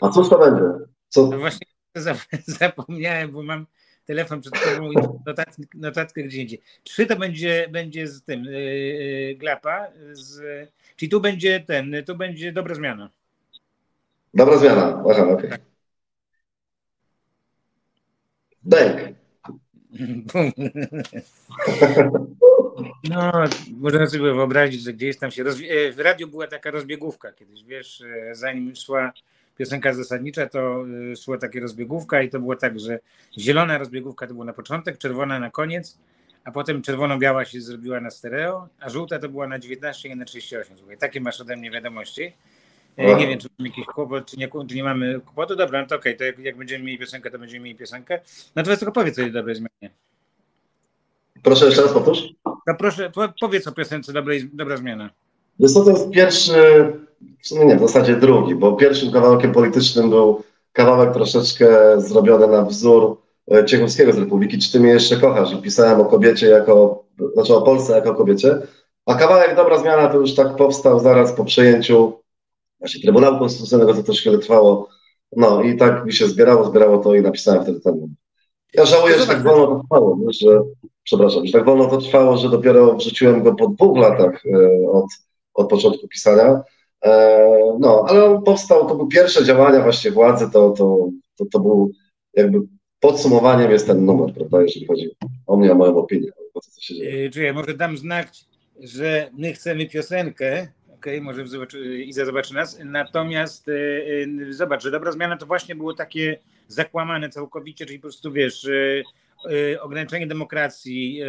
[0.00, 0.84] A cóż to będzie?
[1.08, 1.26] Co?
[1.26, 1.66] No właśnie
[2.60, 3.66] zapomniałem, bo mam
[4.04, 4.94] telefon przed sobą i
[5.26, 6.60] notatkę, notatkę gdzie indziej.
[6.84, 10.42] Trzy to będzie, będzie z tym yy, Glapa, z,
[10.96, 13.10] czyli tu będzie ten, tu będzie dobra zmiana.
[14.34, 15.34] Dobra zmiana, aha, okej.
[15.34, 15.50] Okay.
[15.50, 15.60] Tak.
[18.62, 19.14] Bęk.
[23.10, 23.32] No,
[23.70, 28.02] można sobie wyobrazić, że gdzieś tam się rozwi- w radiu była taka rozbiegówka kiedyś, wiesz,
[28.32, 29.12] zanim szła
[29.58, 32.98] piosenka zasadnicza, to y, szło takie rozbiegówka i to było tak, że
[33.38, 35.98] zielona rozbiegówka to było na początek, czerwona na koniec,
[36.44, 40.24] a potem czerwono-biała się zrobiła na stereo, a żółta to była na 19 i na
[40.24, 40.78] 38.
[40.78, 42.32] Słuchaj, takie masz ode mnie wiadomości.
[42.96, 45.56] E, nie wiem, czy mamy jakiś kłopot, czy nie, czy nie mamy kłopotu.
[45.56, 48.20] Dobra, no to okej, okay, to jak, jak, będziemy mieli piosenkę, to będziemy mieli piosenkę.
[48.54, 49.94] Natomiast tylko powiedz coś dobrej zmianie.
[51.42, 52.22] Proszę jeszcze raz powtórz.
[52.66, 55.10] No proszę, powiedz o piosence dobrej, Dobra Zmiana.
[55.60, 56.52] Wiesz co, to jest pierwszy,
[57.42, 62.62] w sumie nie, w zasadzie drugi, bo pierwszym kawałkiem politycznym był kawałek troszeczkę zrobiony na
[62.62, 63.16] wzór
[63.52, 65.52] e, Ciechowskiego z Republiki, czy ty mnie jeszcze kochasz?
[65.52, 68.58] I pisałem o kobiecie jako, znaczy o Polsce jako kobiecie.
[69.06, 72.12] A kawałek Dobra Zmiana to już tak powstał zaraz po przejęciu
[72.78, 74.88] właśnie Trybunału Konstytucyjnego, to też chwilę trwało.
[75.36, 78.14] No i tak mi się zbierało, zbierało to i napisałem wtedy ten.
[78.74, 80.62] Ja żałuję, że tak wolno to trwało, że,
[81.02, 85.06] przepraszam, że tak wolno to trwało, że dopiero wrzuciłem go po dwóch latach e, od,
[85.54, 86.62] od początku pisania.
[87.04, 91.60] E, no, ale on powstał, to były pierwsze działania właśnie władzy, to, to, to, to
[91.60, 91.92] był
[92.34, 92.58] jakby
[93.00, 95.10] podsumowaniem jest ten numer, prawda, jeżeli chodzi
[95.46, 97.26] o mnie, o moją opinię, o to, co się dzieje.
[97.26, 98.28] E, Czuję, może dam znak,
[98.80, 101.44] że my chcemy piosenkę, okej, okay, może
[102.04, 106.38] Iza zobaczy nas, natomiast yy, zobacz, że dobra zmiana to właśnie było takie
[106.68, 111.20] zakłamane całkowicie, czyli po prostu wiesz, yy, ograniczenie demokracji,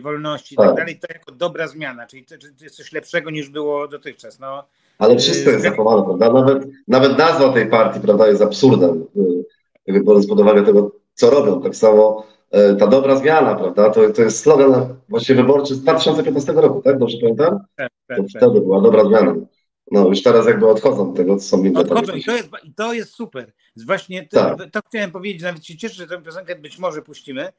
[0.00, 3.30] wolności i tak, tak dalej, to jako dobra zmiana, czyli to, to, jest coś lepszego
[3.30, 4.40] niż było dotychczas.
[4.40, 4.64] No,
[4.98, 6.32] Ale wszystko jest zachowane, prawda?
[6.32, 9.04] Nawet, nawet nazwa tej partii, prawda, jest absurdem,
[9.88, 11.62] biorąc pod uwagę tego, co robią.
[11.62, 13.90] Tak samo E, ta dobra zmiana, prawda?
[13.90, 16.98] To, to jest slogan właśnie wyborczy z 2015 roku, tak?
[16.98, 17.58] Dobrze pamiętam?
[17.76, 18.30] Tak, tak, to tak.
[18.30, 19.34] Wtedy była dobra zmiana.
[19.90, 21.80] No już teraz jakby odchodzą od tego, co są inne.
[21.80, 23.52] Odchodzą to jest, to jest super.
[23.86, 24.70] Właśnie to, tak.
[24.70, 27.50] to chciałem powiedzieć, nawet się cieszę, że tę piosenkę być może puścimy, yy,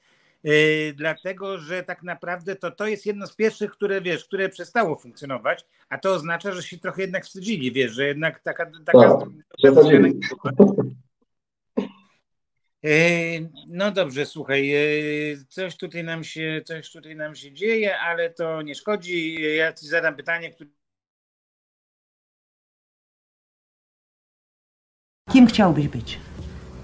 [0.95, 5.65] dlatego, że tak naprawdę to, to jest jedno z pierwszych, które wiesz, które przestało funkcjonować,
[5.89, 9.29] a to oznacza, że się trochę jednak wstydzili, wiesz, że jednak taka, taka tak,
[12.85, 12.89] E,
[13.67, 14.77] no dobrze, słuchaj, e,
[15.49, 19.41] coś tutaj nam się, coś tutaj nam się dzieje, ale to nie szkodzi.
[19.57, 20.69] Ja ci zadam pytanie, które
[25.31, 26.19] Kim chciałbyś być?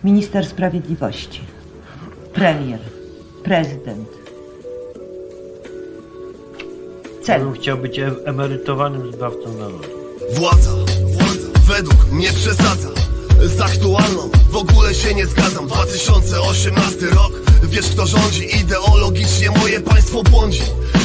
[0.03, 1.41] Minister Sprawiedliwości,
[2.33, 2.79] premier,
[3.43, 4.07] prezydent.
[7.27, 9.87] Ja bym chciał być emerytowanym zbawcą narodu.
[10.33, 10.71] Władza,
[11.05, 12.89] władza, według mnie przesadza.
[13.43, 15.67] Z aktualną W ogóle się nie zgadzam.
[15.67, 17.31] 2018 rok
[17.63, 18.57] Wiesz kto rządzi.
[18.61, 20.61] Ideologicznie moje państwo błądzi.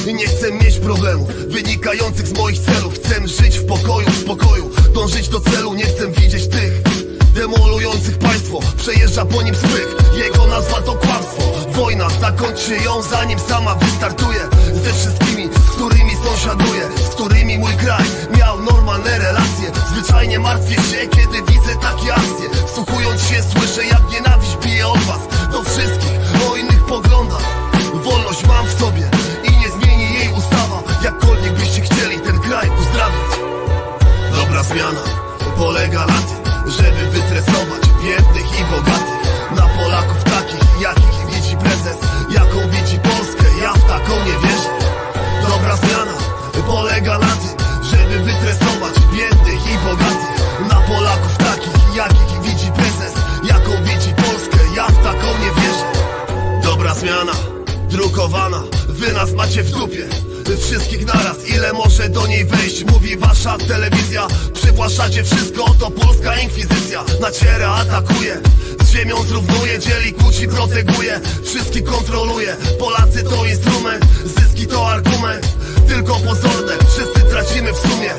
[0.07, 2.94] Nie chcę mieć problemów Wynikających z moich celów.
[2.94, 4.70] Chcę żyć w pokoju, w spokoju.
[4.94, 6.95] Dążyć do celu, nie chcę widzieć tych
[7.37, 8.59] Demolujących państwo.
[8.77, 11.42] Przejeżdża po nim spyk Jego nazwa to kłamstwo.
[11.68, 14.40] Wojna, zakończy ją zanim sama wystartuje.
[14.85, 18.05] Ze wszystkimi, z którymi sąsiaduję Z którymi mój kraj
[18.38, 19.70] miał normalne relacje.
[19.92, 22.66] Zwyczajnie martwię się, kiedy widzę takie akcje.
[22.66, 25.20] Wsłuchując się, słyszę jak nienawiść bije od was.
[25.53, 27.44] Do wszystkich o innych poglądach.
[28.05, 29.11] Wolność mam w sobie
[29.44, 30.83] i nie zmieni jej ustawa.
[31.05, 33.33] Jakkolwiek byście chcieli ten kraj uzdrawiać.
[34.37, 35.27] Dobra zmiana
[35.59, 36.45] polega na tym,
[36.76, 39.20] żeby wytresować biednych i bogatych.
[39.56, 41.98] Na Polaków takich, jakich widzi prezes
[42.30, 44.70] Jaką widzi Polskę, ja w taką nie wierzę.
[45.48, 46.36] Dobra zmiana
[46.66, 47.56] polega na tym,
[47.90, 50.36] żeby wytresować biednych i bogatych.
[50.68, 53.14] Na Polaków takich, jakich widzi prezes
[53.48, 55.86] Jaką widzi Polskę, ja w taką nie wierzę.
[56.62, 57.32] Dobra zmiana,
[57.90, 60.08] drukowana Wy nas macie w dupie
[60.54, 64.26] Wszystkich naraz, ile może do niej wejść Mówi wasza telewizja.
[64.54, 67.04] Przywłaszczacie wszystko, to polska inkwizycja.
[67.20, 68.40] Naciera, atakuje
[68.85, 71.20] Z ziemią zrównuje, dzieli, kłóci, proteguje.
[71.44, 75.56] Wszystkich kontroluje Polacy to instrument, zyski to argument.
[75.88, 78.11] Tylko pozorne, wszyscy tracimy w sumie.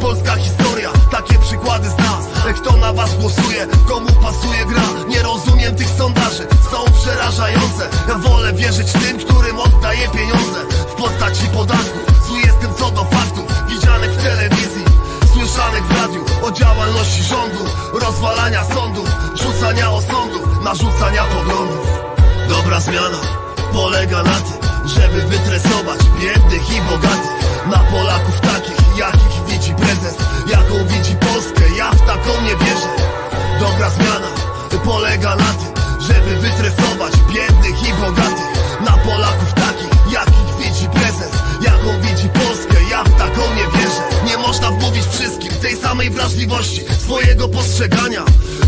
[0.00, 4.82] Polska historia, takie przykłady z nas Kto na was głosuje, komu pasuje gra.
[5.08, 7.88] Nie rozumiem tych sondaży, są przerażające.
[8.08, 10.60] Ja wolę wierzyć tym, którym oddaję pieniądze.
[10.88, 14.84] W postaci podatku, zły jestem co do faktów Widzianych w telewizji,
[15.32, 16.24] słyszanych w radiu.
[16.42, 21.86] O działalności rządu, rozwalania sądów Rzucania osądów, narzucania poglądów.
[22.48, 23.18] Dobra zmiana
[23.72, 27.66] polega na tym żeby wytresować biednych i bogatych.
[27.66, 32.88] Na Polaków takich, jakich widzi prezes Jaką widzi Polskę, ja w taką nie wierzę.
[33.60, 34.42] Dobra zmiana
[34.84, 38.80] polega na tym Żeby wytresować biednych i bogatych.
[38.80, 43.71] Na Polaków takich, jakich widzi prezes Jaką widzi Polskę, ja w taką nie wierzę
[45.62, 48.24] tej samej wrażliwości Swojego postrzegania.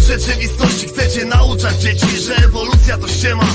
[0.09, 3.47] Rzeczywistości Chcecie nauczać dzieci, że ewolucja to ściema.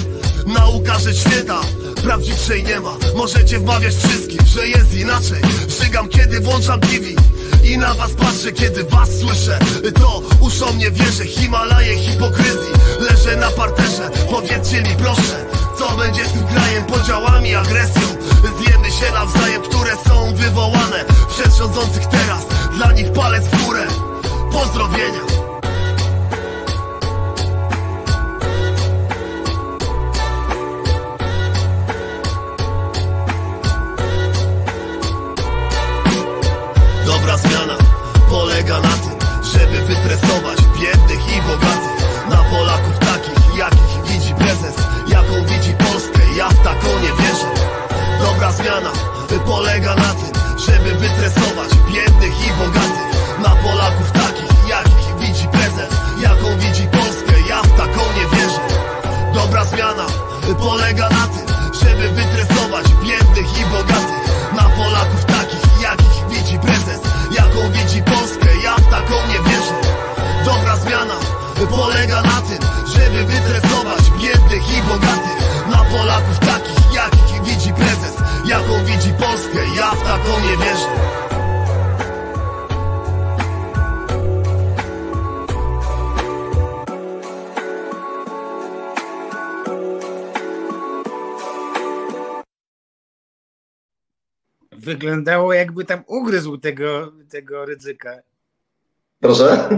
[0.46, 1.62] Nauka, że święta
[2.04, 2.98] prawdziwszej nie ma.
[3.16, 5.42] Możecie wmawiać wszystkim, że jest inaczej.
[5.82, 7.06] Żygam kiedy włączam TV
[7.64, 9.60] i na was patrzę, kiedy was słyszę.
[10.00, 12.72] To uszom nie wierzę, Himalaje hipokryzji.
[13.00, 15.46] Leżę na parterze, powiedzcie mi proszę
[15.78, 18.10] Co będzie z tym krajem, podziałami, agresją.
[19.00, 22.46] Się nawzajem, które są wywołane Przez rządzących teraz,
[22.80, 23.88] dla nich palec w górę.
[24.52, 25.24] Pozdrowienia.
[37.06, 37.78] Dobra zmiana
[38.30, 42.30] polega na tym, żeby wytresować biednych i bogatych.
[42.30, 44.76] Na Polaków takich, jakich widzi prezes
[45.08, 47.48] Jaką widzi Polskę, ja w taką nie wierzę.
[48.22, 48.92] Dobra zmiana
[49.46, 50.39] polega na tym,
[50.70, 53.40] żeby wytresować biednych i bogatych.
[53.44, 55.90] Na Polaków takich, jakich widzi prezes
[56.22, 58.62] Jaką widzi Polskę, ja w taką nie wierzę.
[59.34, 60.06] Dobra zmiana
[60.60, 61.48] polega na tym,
[61.82, 64.54] żeby wytresować biednych i bogatych.
[64.56, 67.02] Na Polaków takich, jakich widzi prezes
[67.32, 69.76] Jaką widzi Polskę, ja w taką nie wierzę.
[70.46, 71.16] Dobra zmiana
[71.70, 72.60] polega na tym,
[72.94, 75.68] żeby wytresować biednych i bogatych.
[75.70, 80.90] Na Polaków takich, jakich widzi prezes Jaką widzi Polskę, ja w taką nie wierzę
[94.72, 98.20] Wyglądało jakby tam ugryzł tego, tego ryzyka.
[99.20, 99.70] Proszę?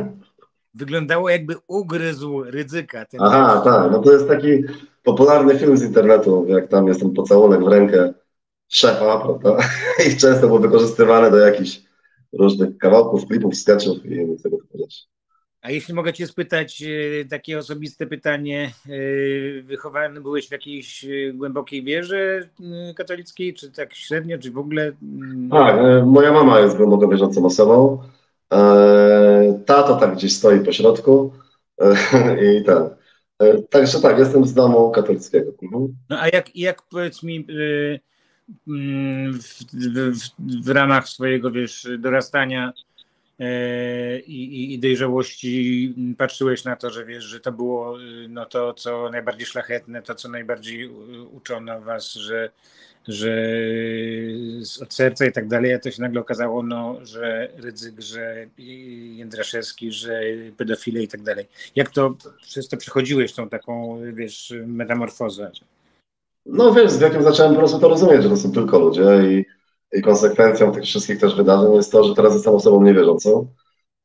[0.73, 3.05] Wyglądało jakby ugryzł ryzyka.
[3.05, 3.91] Ten Aha, tak.
[3.91, 4.63] No to jest taki
[5.03, 8.13] popularny film z internetu, jak tam jest ten pocałunek w rękę
[8.71, 9.57] szefa, prawda?
[10.07, 11.81] I często był wykorzystywany do jakichś
[12.33, 15.03] różnych kawałków, klipów, sketchów i tego typu rzeczy.
[15.61, 16.83] A jeśli mogę Cię spytać,
[17.21, 22.49] e, takie osobiste pytanie, e, wychowany byłeś w jakiejś e, głębokiej wierze
[22.95, 24.91] katolickiej, czy tak średnio, czy w ogóle?
[25.01, 28.03] mm, Tak, moja mama jest głęboko wierzącą osobą.
[28.53, 31.33] E, Tato tak gdzieś stoi po środku
[31.81, 31.93] e,
[32.45, 32.63] i.
[32.69, 35.51] E, Także tak, jestem z domu katolickiego.
[35.63, 35.95] Mhm.
[36.09, 37.99] No a jak, jak powiedz mi, y,
[38.67, 38.73] w,
[39.73, 42.73] w, w ramach swojego, wiesz, dorastania
[43.39, 48.45] e, i, i- dojrzałości mm, patrzyłeś na to, że wiesz, że to było y, no
[48.45, 50.89] to, co najbardziej szlachetne, to, co najbardziej
[51.31, 52.49] uczono was, że,
[53.07, 53.47] że
[54.81, 58.47] od serca i tak dalej, a to się nagle okazało, no, że Rydzyk, że
[59.15, 60.21] Jędraszewski, że
[60.57, 61.47] pedofile i tak dalej.
[61.75, 65.51] Jak to, przez to przechodziłeś tą taką, wiesz, metamorfozę?
[66.45, 69.45] No wiesz, z wiekiem zacząłem po prostu to rozumieć, że to są tylko ludzie i,
[69.97, 73.47] i konsekwencją tych wszystkich też wydarzeń jest to, że teraz jestem osobą niewierzącą.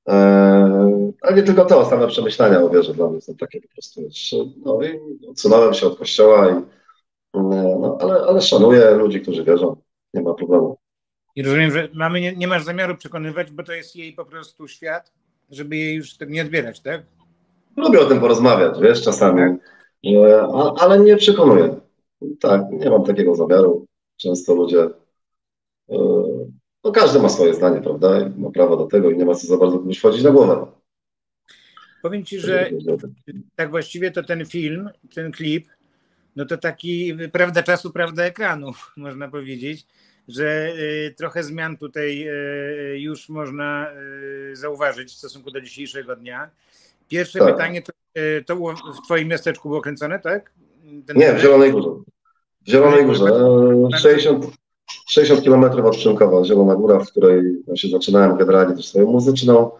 [0.06, 4.00] Eee, ale nie tylko to, same przemyślenia o wierze dla mnie są takie po prostu,
[4.64, 9.76] no i odsunąłem się od kościoła, i, e, no, ale, ale szanuję ludzi, którzy wierzą,
[10.14, 10.76] nie ma problemu.
[11.36, 14.68] I rozumiem, że mamy nie, nie masz zamiaru przekonywać, bo to jest jej po prostu
[14.68, 15.12] świat,
[15.50, 17.02] żeby jej już nie odbierać, tak?
[17.76, 19.58] Lubię o tym porozmawiać, wiesz, czasami,
[20.78, 21.85] ale nie przekonuję.
[22.40, 23.86] Tak, nie mam takiego zamiaru.
[24.16, 24.88] Często ludzie,
[25.90, 25.96] e,
[26.84, 29.46] no każdy ma swoje zdanie, prawda, i ma prawo do tego i nie ma co
[29.46, 30.66] za bardzo komuś wchodzić na głowę.
[32.02, 32.70] Powiem ci, że
[33.56, 35.68] tak właściwie to ten film, ten klip,
[36.36, 39.86] no to taki prawda czasu, prawda ekranu, można powiedzieć,
[40.28, 43.90] że y, trochę zmian tutaj y, już można
[44.52, 46.50] zauważyć w stosunku do dzisiejszego dnia.
[47.08, 47.48] Pierwsze Tak.
[47.52, 47.92] pytanie, to,
[48.46, 50.52] to w twoim miasteczku było kręcone, tak?
[51.14, 51.88] Nie, w Zielonej Górze.
[52.66, 53.24] W Zielonej Górze.
[53.94, 54.46] e, 60,
[55.08, 59.70] 60 kilometrów od Przemkowa, Zielona Góra, w której właśnie zaczynałem generalnie też swoją muzyczną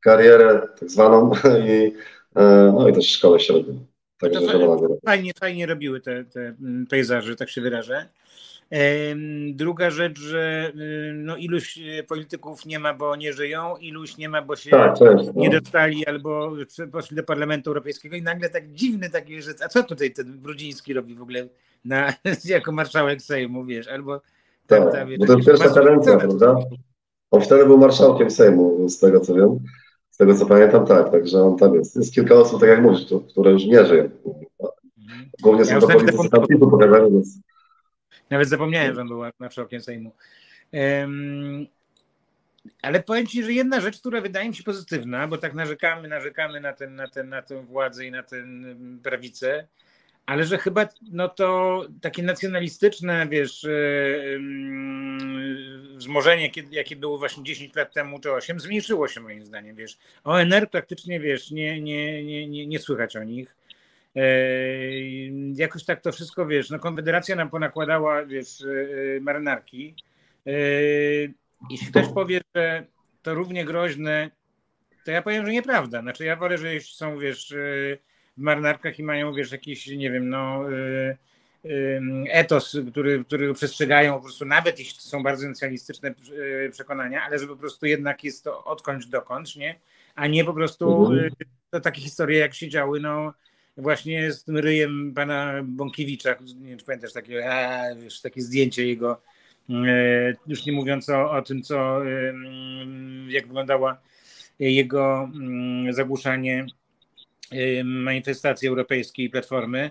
[0.00, 1.32] karierę, tak zwaną,
[1.68, 1.92] i,
[2.36, 3.86] e, no i też szkołę średnią.
[4.20, 4.94] Także Zielona Góra.
[5.06, 8.08] Fajnie, fajnie robiły te, te mm, pejzaże, tak się wyrażę.
[9.52, 10.72] Druga rzecz, że
[11.14, 15.00] no, iluś y, polityków nie ma, bo nie żyją, iluś nie ma, bo się Tak,
[15.00, 15.34] jest.
[15.34, 15.60] nie No.
[15.60, 16.52] dostali albo
[16.92, 20.92] poszli do Parlamentu Europejskiego i nagle tak dziwny taki, że a co tutaj ten Brudziński
[20.94, 21.48] robi w ogóle
[21.84, 22.12] na,
[22.44, 24.20] jako marszałek Sejmu, wiesz, albo
[24.66, 26.56] tam, Tak, tam, bo to pierwsza kadencja, prawda?
[27.30, 29.58] On wtedy był marszałkiem Sejmu, z tego co wiem.
[30.10, 31.96] Z tego co pamiętam, tak, także on tam jest.
[31.96, 34.02] Jest kilka osób, tak jak mówisz, które już nie żyją.
[34.02, 35.30] Mhm.
[35.42, 36.78] Głównie Ja są już to politycy tam typu
[37.10, 37.38] więc
[38.30, 40.12] Nawet zapomniałem, że on był marszałkiem Sejmu.
[40.72, 41.66] Em,
[42.82, 46.60] ale powiem Ci, że jedna rzecz, która wydaje mi się pozytywna, bo tak narzekamy, narzekamy
[46.60, 48.44] na, ten, na, ten, na tę władzę i na tę
[49.02, 49.66] prawicę,
[50.26, 53.70] ale że chyba no to takie nacjonalistyczne, wiesz, e,
[55.96, 59.98] wzmożenie, jakie było właśnie 10 lat temu czy 8, zmniejszyło się moim zdaniem, wiesz.
[60.24, 63.56] ONR praktycznie, wiesz, nie, nie, nie, nie, nie słychać o nich.
[64.16, 64.20] E,
[65.54, 69.94] jakoś tak to wszystko, wiesz, no Konfederacja nam ponakładała, wiesz, e, marynarki.
[70.46, 70.52] E,
[71.70, 72.86] jeśli ktoś powie, że
[73.22, 74.30] to równie groźne,
[75.04, 76.00] to ja powiem, że nieprawda.
[76.00, 77.54] Znaczy ja wolę, że jeśli są, wiesz,
[78.36, 80.64] w marynarkach i mają, wiesz, jakieś, nie wiem, no,
[82.30, 86.14] etos, który, którego przestrzegają po prostu, nawet jeśli to są bardzo nacjonalistyczne
[86.72, 89.74] przekonania, ale że po prostu jednak jest to odkądś dokądś, nie?
[90.14, 91.30] A nie po prostu Mhm.
[91.70, 93.34] to takie historie, jak się działy, no
[93.76, 98.86] właśnie z tym ryjem pana Bąkiewicza, nie wiem, czy pamiętasz takie, a, wiesz, takie zdjęcie
[98.86, 99.20] jego,
[99.70, 104.00] e, już nie mówiąc o, o tym, co, em, jak wyglądała
[104.58, 106.66] jego mm, zagłuszanie
[107.52, 109.90] em, manifestacji europejskiej Platformy.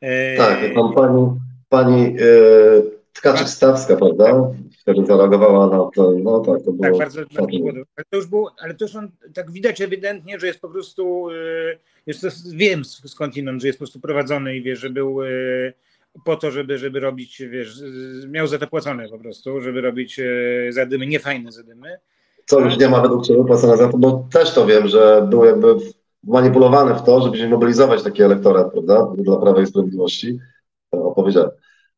[0.00, 1.30] E, Tak, tam pani,
[1.68, 4.50] pani e, Tkaczyk-Stawska, prawda?
[4.80, 6.82] Wtedy zareagowała na to, no tak, to było...
[6.82, 7.70] Tak, bardzo, bardzo było.
[7.96, 11.28] Ale to już było, ale to już on, tak widać ewidentnie, że jest po prostu,
[12.20, 15.72] to wiem sk- skądinąd, że jest po prostu prowadzony i wie, że był yy,
[16.24, 17.82] po to, żeby, żeby robić, wiesz,
[18.28, 21.96] miał za to płacone po prostu, żeby robić yy, zadymy, niefajne zadymy.
[22.46, 25.44] Co już nie ma według Ciebie płacone za to, bo też to wiem, że był
[25.44, 25.74] jakby
[26.24, 30.38] manipulowany w to, żeby się mobilizować taki elektorat, prawda, dla Prawa i Sprawiedliwości,
[30.90, 31.50] opowiedziałem.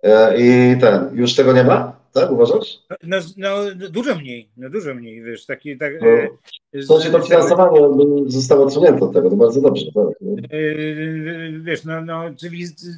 [0.03, 2.79] E, I ten, już tego nie ma, tak, uważasz?
[3.03, 3.57] No, no
[3.91, 6.29] dużo mniej, no dużo mniej, wiesz, taki, tak, No, yy,
[6.83, 7.79] W sensie to finansowanie
[8.27, 10.05] zostało odsunięte od tego, to bardzo dobrze, tak.
[10.53, 12.89] Yy, wiesz, no, no cywiliz-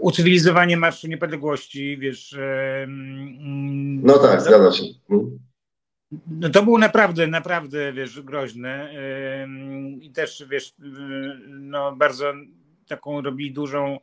[0.00, 2.36] ucywilizowanie Marszu Niepodległości, wiesz.
[2.82, 4.84] em, No tak, zgadza się.
[5.10, 5.38] Mhm.
[6.40, 8.94] No to było naprawdę, naprawdę, wiesz, groźne.
[10.00, 10.74] I też, wiesz,
[11.48, 12.32] no bardzo
[12.88, 13.98] taką robili dużą e,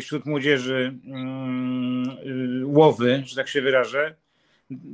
[0.00, 2.10] wśród młodzieży mm,
[2.62, 4.14] y, łowy, że tak się wyrażę.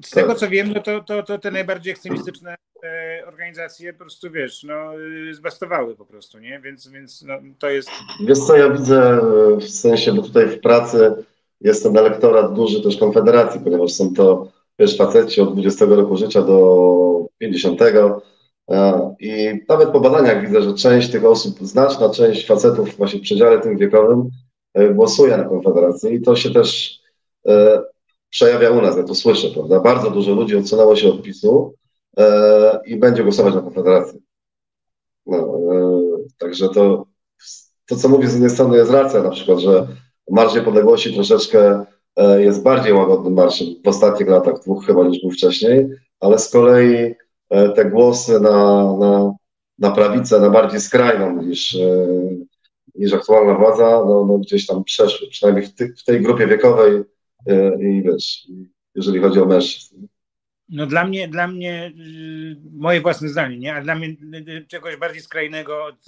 [0.05, 4.31] Z tego co wiem, no to, to, to te najbardziej ekstremistyczne e, organizacje po prostu,
[4.31, 4.93] wiesz, no
[5.33, 6.61] zbastowały po prostu, nie?
[6.61, 7.91] Więc, więc no, to jest
[8.27, 11.15] Wiesz co, ja widzę e, w sensie, bo tutaj w pracy
[11.61, 14.49] jest ten elektorat duży też Konfederacji, ponieważ są to,
[14.79, 17.83] wiesz, faceci od 20 roku życia do 50.
[17.83, 23.23] e, I nawet po badaniach widzę, że część tych osób, znaczna część facetów właśnie w
[23.23, 24.46] przedziale tym wiekowym e,
[24.95, 27.01] głosuje na Konfederację i to się też
[27.49, 27.83] e,
[28.31, 29.81] przejawia u nas, ja to słyszę, prawda?
[29.81, 31.75] Bardzo dużo ludzi odsunęło się od PiSu
[32.17, 34.19] e, i będzie głosować na Konfederację.
[35.27, 36.01] No, e,
[36.39, 37.07] także to
[37.87, 39.87] to, co mówię z jednej strony jest racja, na przykład, że
[40.31, 41.85] Marsz Niepodległości troszeczkę
[42.17, 45.89] e, jest bardziej łagodnym marszem w ostatnich latach, dwóch chyba niż był wcześniej,
[46.21, 47.15] ale z kolei
[47.51, 49.33] e, te głosy na, na,
[49.79, 52.07] na prawicę, na bardziej skrajną niż, e,
[52.99, 57.03] niż aktualna władza, no, no gdzieś tam przeszły, przynajmniej w, ty, w tej grupie wiekowej
[57.47, 58.49] e, i wiesz,
[58.95, 60.07] jeżeli chodzi o mężczyzn.
[60.69, 63.75] No dla mnie, dla mnie y, moje własne zdanie, nie?
[63.75, 66.05] A dla mnie y, y, czegoś bardziej skrajnego od,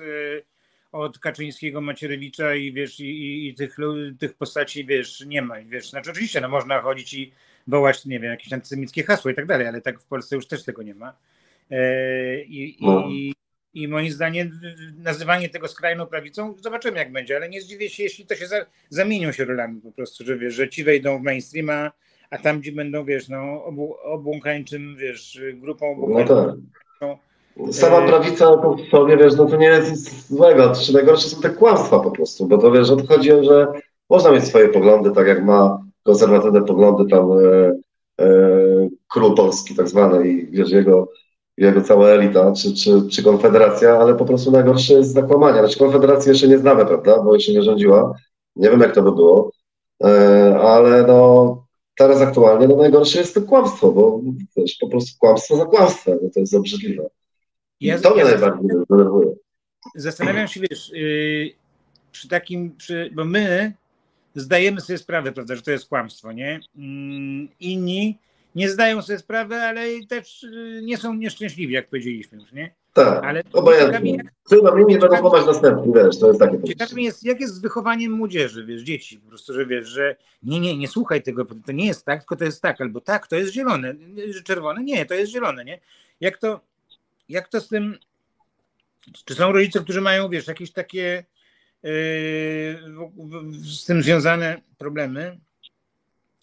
[0.92, 3.76] od Kaczyńskiego, Macierewicza i wiesz, i, i, tych,
[4.18, 5.54] tych postaci, wiesz, nie ma.
[5.64, 7.32] Wiesz, znaczy oczywiście, no można chodzić i
[7.66, 10.64] wołać, nie wiem, jakieś antysemickie hasła i tak dalej, ale tak w Polsce już też
[10.64, 11.16] tego nie ma.
[11.70, 13.08] E, I, No.
[13.08, 13.34] i,
[13.74, 14.60] i moim zdaniem
[14.98, 18.56] nazywanie tego skrajną prawicą, zobaczymy jak będzie, ale nie zdziwię się, jeśli to się za,
[18.90, 21.92] zamienią się rolami po prostu, że wiesz, że ci wejdą w mainstreama,
[22.30, 26.56] a tam, gdzie będą, wiesz, no, obu, obłąkańczym, wiesz, grupą No obłąkańczą.
[27.00, 27.18] tak.
[27.72, 31.40] Sama prawica to w sobie, wiesz, no to nie jest nic złego, czy najgorsze są
[31.40, 33.66] te kłamstwa po prostu, bo to wiesz, o to chodzi, że
[34.10, 37.72] można mieć swoje poglądy, tak jak ma konserwatywne poglądy tam e,
[38.24, 38.28] e,
[39.08, 41.08] król Polski tak zwany i wiesz, jego,
[41.58, 45.58] jego cała elita, czy, czy, czy Konfederacja, ale po prostu najgorsze jest zakłamanie.
[45.58, 48.14] Znaczy Konfederacji jeszcze nie znamy, prawda, bo jeszcze nie rządziła,
[48.56, 49.52] nie wiem jak to by było,
[50.04, 54.20] e, ale no teraz aktualnie no najgorsze jest to kłamstwo, bo
[54.56, 57.10] wiesz, po prostu kłamstwo za kłamstwem, no to jest obrzydliwe.
[57.80, 59.34] Ja, to mnie ja najbardziej denerwuje.
[59.94, 61.50] zastanawiam się, wiesz, yy,
[62.12, 63.72] przy takim, przy, bo my
[64.34, 66.60] zdajemy sobie sprawę, prawda, że to jest kłamstwo, nie?
[66.76, 68.18] Mm, Inni
[68.58, 72.74] nie zdają sobie sprawy, ale też yy, nie są nieszczęśliwi, jak powiedzieliśmy już, nie?
[72.92, 74.18] Tak, Ale obojętnie.
[74.48, 78.12] Chyba inni będą chować następni, wiesz, to jest takie Ciekawe jest, jak jest z wychowaniem
[78.12, 81.86] młodzieży, wiesz, dzieci, po prostu, że wiesz, że nie, nie, nie słuchaj tego, to nie
[81.86, 83.94] jest tak, tylko to jest tak, albo tak, to jest zielone,
[84.44, 85.80] czerwone, nie, to jest zielone, nie?
[86.20, 86.60] Jak to,
[87.28, 87.98] jak to z tym,
[89.24, 91.24] czy są rodzice, którzy mają, wiesz, jakieś takie
[91.82, 91.90] yy,
[93.50, 95.38] z tym związane problemy,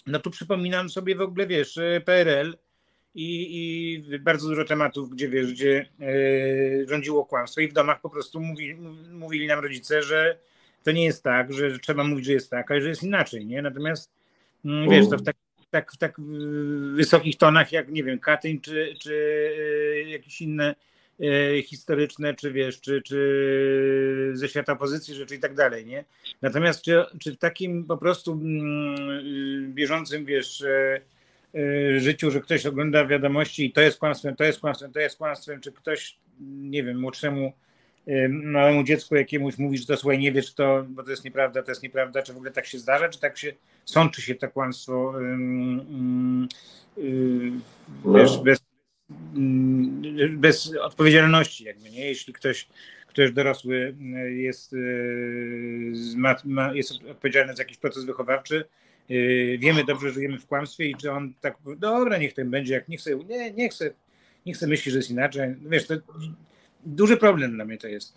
[0.08, 2.58] no tu przypominam sobie w ogóle, wiesz, yy, PRL
[3.16, 3.48] i,
[4.12, 8.40] i bardzo dużo tematów, gdzie wiesz, gdzie yy, rządziło kłamstwo i w domach po prostu
[8.40, 8.76] mówi,
[9.12, 10.38] mówili nam rodzice, że
[10.84, 13.62] to nie jest tak, że trzeba mówić, że jest tak, a że jest inaczej, nie?
[13.62, 14.12] Natomiast
[14.66, 15.36] mm, wiesz, to w tak,
[15.72, 16.22] tak, w tak
[16.96, 19.14] wysokich tonach jak, nie wiem, Katyń czy, czy
[20.04, 20.76] yy, jakieś inne
[21.64, 26.06] historyczne, czy wiesz, czy, czy ze świata opozycji rzeczy i tak dalej, nie?
[26.42, 28.96] Natomiast czy, czy w takim po prostu mm,
[29.26, 30.64] yy, bieżącym, wiesz,
[31.54, 35.00] yy, yy, życiu, że ktoś ogląda wiadomości i to jest kłamstwem, to jest kłamstwem, to
[35.00, 37.54] jest kłamstwem, czy ktoś, nie wiem, młodszemu
[38.30, 41.72] małemu dziecku jakiemuś mówisz, że to słuchaj, nie wiesz to, bo to jest nieprawda, to
[41.72, 43.54] jest nieprawda, czy w ogóle tak się zdarza, czy tak się
[43.86, 45.14] sączy się to kłamstwo
[48.06, 48.60] wiesz, bez,
[50.30, 52.06] bez odpowiedzialności jakby, nie?
[52.06, 52.68] Jeśli ktoś
[53.16, 53.96] ktoś dorosły
[54.36, 54.76] jest,
[56.16, 58.66] ma, ma, jest odpowiedzialny za jakiś proces wychowawczy,
[59.60, 62.88] wiemy dobrze, że żyjemy w kłamstwie i czy on tak, dobra, niech ten będzie, jak
[62.88, 63.92] nie chce, nie, nie chce,
[64.46, 65.56] nie chce myśli, że jest inaczej.
[65.70, 65.96] Wiesz, to
[66.86, 68.14] duży problem dla mnie to jest.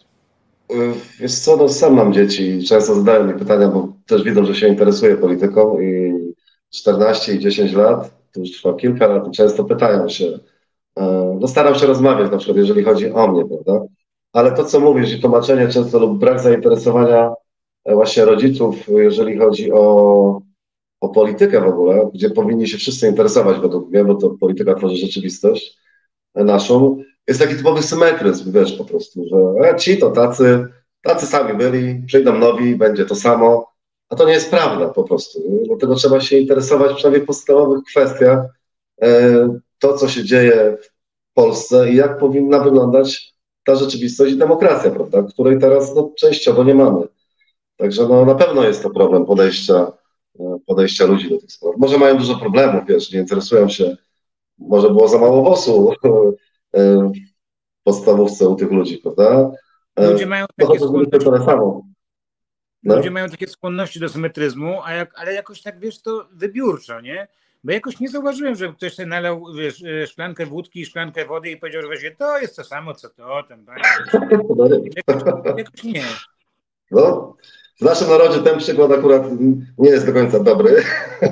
[1.20, 4.54] Wiesz co, no sam mam dzieci i często zadają mi pytania, bo też widzą, że
[4.54, 6.14] się interesuję polityką i
[6.74, 10.38] 14 i 10 lat, to już trwa kilka lat, często pytają się,
[11.40, 13.86] no staram się rozmawiać na przykład, jeżeli chodzi o mnie, prawda?
[14.32, 17.32] Ale to, co mówisz i tłumaczenie często lub brak zainteresowania
[17.84, 20.42] e, właśnie rodziców, jeżeli chodzi o,
[21.00, 24.96] o politykę w ogóle, gdzie powinni się wszyscy interesować według mnie, bo to polityka tworzy
[24.96, 25.78] rzeczywistość
[26.34, 30.66] naszą, jest taki typowy symetryzm, wiesz, po prostu, że e, ci to tacy,
[31.02, 33.72] tacy sami byli, przyjdą nowi, będzie to samo,
[34.08, 35.40] a to nie jest prawda po prostu.
[35.66, 38.44] Dlatego trzeba się interesować przynajmniej w podstawowych kwestiach
[39.02, 44.90] e, to, co się dzieje w Polsce i jak powinna wyglądać ta rzeczywistość i demokracja,
[44.90, 47.06] prawda, której teraz no, częściowo nie mamy.
[47.76, 49.92] Także no, na pewno jest to problem podejścia,
[50.40, 51.74] e, podejścia ludzi do tych spraw.
[51.78, 53.96] Może mają dużo problemów, wiesz, nie interesują się,
[54.58, 55.92] może było za mało wosu
[56.74, 57.12] w
[57.84, 59.50] podstawówce u tych ludzi, prawda?
[59.98, 61.44] Ludzie mają takie skłonności.
[61.44, 61.82] Samo.
[62.82, 62.96] No.
[62.96, 67.28] Ludzie mają takie skłonności do symetryzmu, a jak, ale jakoś tak, wiesz, to wybiórczo, nie?
[67.64, 71.50] Bo jakoś nie zauważyłem, że ktoś sobie nalał wiesz, e, szklankę wódki i szklankę wody
[71.50, 73.66] i powiedział, że właśnie to jest to samo, co to, ten
[74.96, 75.22] jakoś,
[75.56, 76.04] jakoś nie.
[76.90, 77.36] No,
[77.80, 79.22] w naszym narodzie ten przykład akurat
[79.78, 80.82] nie jest do końca dobry,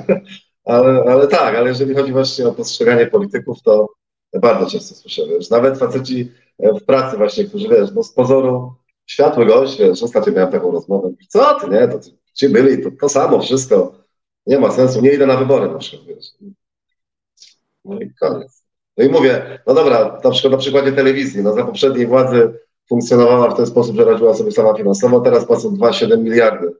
[0.65, 3.89] ale, ale tak, ale jeżeli chodzi właśnie o postrzeganie polityków, to
[4.41, 8.73] bardzo często słyszę, wiesz, nawet faceci w pracy właśnie, którzy, wiesz, no z pozoru
[9.05, 11.99] światły gość, wiesz, ostatnio miałem taką rozmowę, co ty, nie, to
[12.33, 14.06] ci byli, to, to samo, wszystko,
[14.47, 16.25] nie ma sensu, nie idę na wybory na przykład, wiesz.
[17.85, 18.63] No i koniec.
[18.97, 23.49] No i mówię, no dobra, na przykład na przykładzie telewizji, no za poprzedniej władzy funkcjonowała
[23.49, 26.71] w ten sposób, że radziła sobie sama finansowo, teraz płacą 2,7 miliardy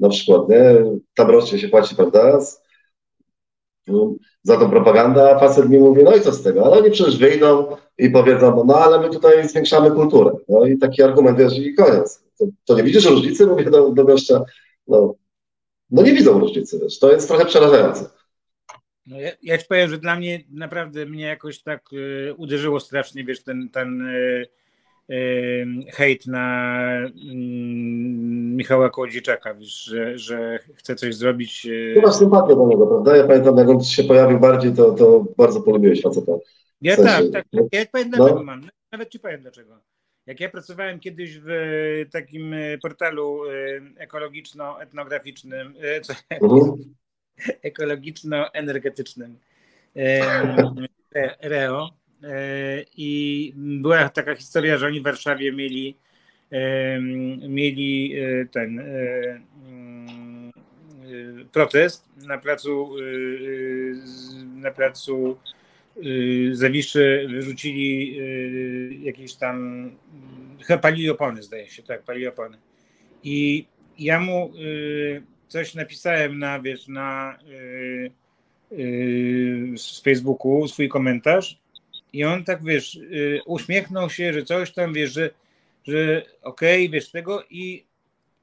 [0.00, 0.84] na przykład, nie?
[1.14, 2.38] Tam rocznie się płaci, prawda?
[4.42, 7.18] za tą propagandę, a facet mi mówi, no i co z tego, ale oni przecież
[7.18, 10.30] wyjdą i powiedzą, no ale my tutaj zwiększamy kulturę.
[10.48, 12.24] No i taki argument, wiesz, i koniec.
[12.38, 13.46] To, to nie widzisz różnicy?
[13.46, 14.44] Mówię do, do gościa,
[14.88, 15.14] no,
[15.90, 18.10] no nie widzą różnicy, wiesz, to jest trochę przerażające.
[19.06, 23.24] No ja, ja ci powiem, że dla mnie naprawdę mnie jakoś tak y, uderzyło strasznie,
[23.24, 24.46] wiesz, ten, ten y,
[25.92, 26.86] hejt na
[27.30, 31.66] mm, Michała Kołodziejczaka, wiesz, że, że chce coś zrobić.
[32.02, 33.16] Masz sympatię do niego, prawda?
[33.16, 36.32] Ja pamiętam, jak on się pojawił bardziej, to, to bardzo polubiłeś faceta.
[36.80, 37.62] Ja w sensie, tak, tak.
[37.72, 38.42] Ja powiem no.
[38.42, 38.62] mam.
[38.92, 39.80] Nawet ci powiem dlaczego.
[40.26, 41.48] Jak ja pracowałem kiedyś w
[42.12, 43.40] takim portalu
[43.96, 45.74] ekologiczno-etnograficznym,
[47.62, 49.38] ekologiczno-energetycznym
[51.40, 51.90] REO,
[52.96, 55.96] I była taka historia, że oni w Warszawie mieli,
[56.50, 57.00] e,
[57.48, 60.52] mieli e, ten mm,
[61.52, 62.90] protest na placu
[64.54, 65.38] na placu
[66.52, 68.16] Zawiszy wyrzucili
[69.04, 69.90] jakieś tam
[70.66, 72.58] chyba palili opony zdaje się, tak, palili opony.
[73.22, 73.66] I
[73.98, 74.52] ja mu
[75.48, 77.38] coś napisałem na, wiesz, na
[79.76, 81.58] z Facebooku, swój komentarz
[82.16, 85.30] i on tak, wiesz, y, uśmiechnął się, że coś tam, wiesz, że,
[85.84, 87.84] że okej, okay, wiesz, tego i,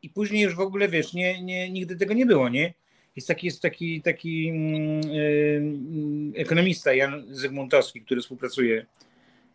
[0.01, 2.73] i później już w ogóle, wiesz, nie, nie, nigdy tego nie było, nie?
[3.15, 5.63] Jest taki, jest taki, taki yy,
[6.35, 8.85] ekonomista Jan Zygmuntowski, który współpracuje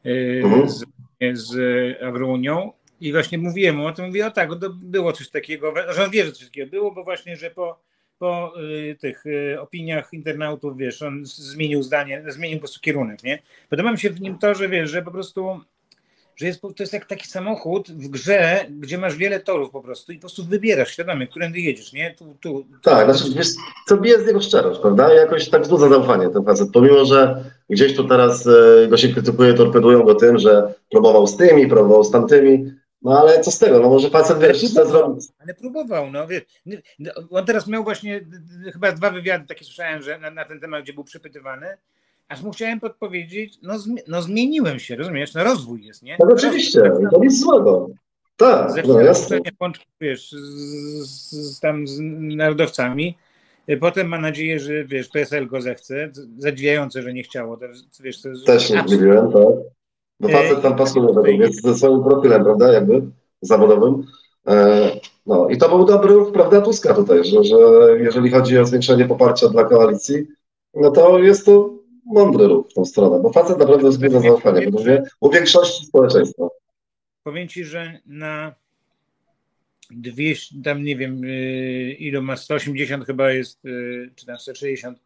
[0.04, 0.84] yy, z,
[1.32, 5.74] z Agrounią i właśnie mówiłem mu o tym, mówię, o tak, to było coś takiego,
[5.90, 7.88] że on wie, że coś takiego było, bo właśnie, że po
[8.18, 13.38] po y, tych y, opiniach internautów, wiesz, on zmienił zdanie, zmienił po prostu kierunek, nie?
[13.70, 15.60] Podoba mi się w nim to, że wiesz, że po prostu
[16.38, 20.12] że jest, to jest jak taki samochód w grze, gdzie masz wiele torów po prostu
[20.12, 22.14] i po prostu wybierasz świadomie, którędy jedziesz, nie?
[22.14, 22.80] Tu, tu, tu.
[22.82, 23.48] Tak, znaczy wiesz,
[23.86, 25.14] co bije z niego szczerość, prawda?
[25.14, 29.54] Jakoś tak wzbudza zaufanie ten facet, pomimo, że gdzieś tu teraz y, go się krytykuje,
[29.54, 32.72] torpedują go tym, że próbował z tymi, próbował z tamtymi,
[33.02, 35.24] no ale co z tego, no może facet wiesz, chce zrobić.
[35.38, 36.42] Ale próbował, no wiesz.
[37.30, 38.20] On teraz miał właśnie
[38.72, 41.66] chyba dwa wywiady takie słyszałem, że na, na ten temat, gdzie był przypytywany.
[42.28, 43.74] Aż mu chciałem podpowiedzieć, no,
[44.08, 45.34] no zmieniłem się, rozumiesz?
[45.34, 46.16] No rozwój jest, nie?
[46.20, 47.88] No oczywiście, to nic złego.
[48.36, 49.38] Tak, no jasne.
[50.00, 52.00] Wiesz, z, z, tam z
[52.36, 53.16] narodowcami.
[53.80, 56.10] Potem ma nadzieję, że wiesz, PSL go zechce.
[56.38, 57.56] Zadziwiające, że nie chciało.
[57.56, 57.66] To,
[58.00, 59.42] wiesz, to Też nie zdziwiłem, tak.
[60.20, 63.02] No facet tam pasuje, więc ze swoim profilem, prawda, jakby?
[63.40, 64.06] zawodowym.
[64.46, 64.90] E,
[65.26, 67.56] no i to był dobry ruch, prawda, Tuska tutaj, że, że
[67.98, 70.26] jeżeli chodzi o zwiększenie poparcia dla koalicji,
[70.74, 71.70] no to jest to
[72.08, 76.48] mądry ruch w tą stronę, bo facet naprawdę wzbudza zaufanie, bo mówię, u większości społeczeństwa.
[77.22, 78.54] Powiem ci, że na
[79.90, 84.98] 200, tam nie wiem, y, ilu ma, 180 chyba jest, y, czy tam 160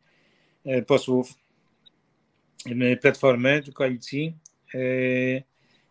[0.67, 1.35] y, posłów
[3.01, 4.35] Platformy, koalicji,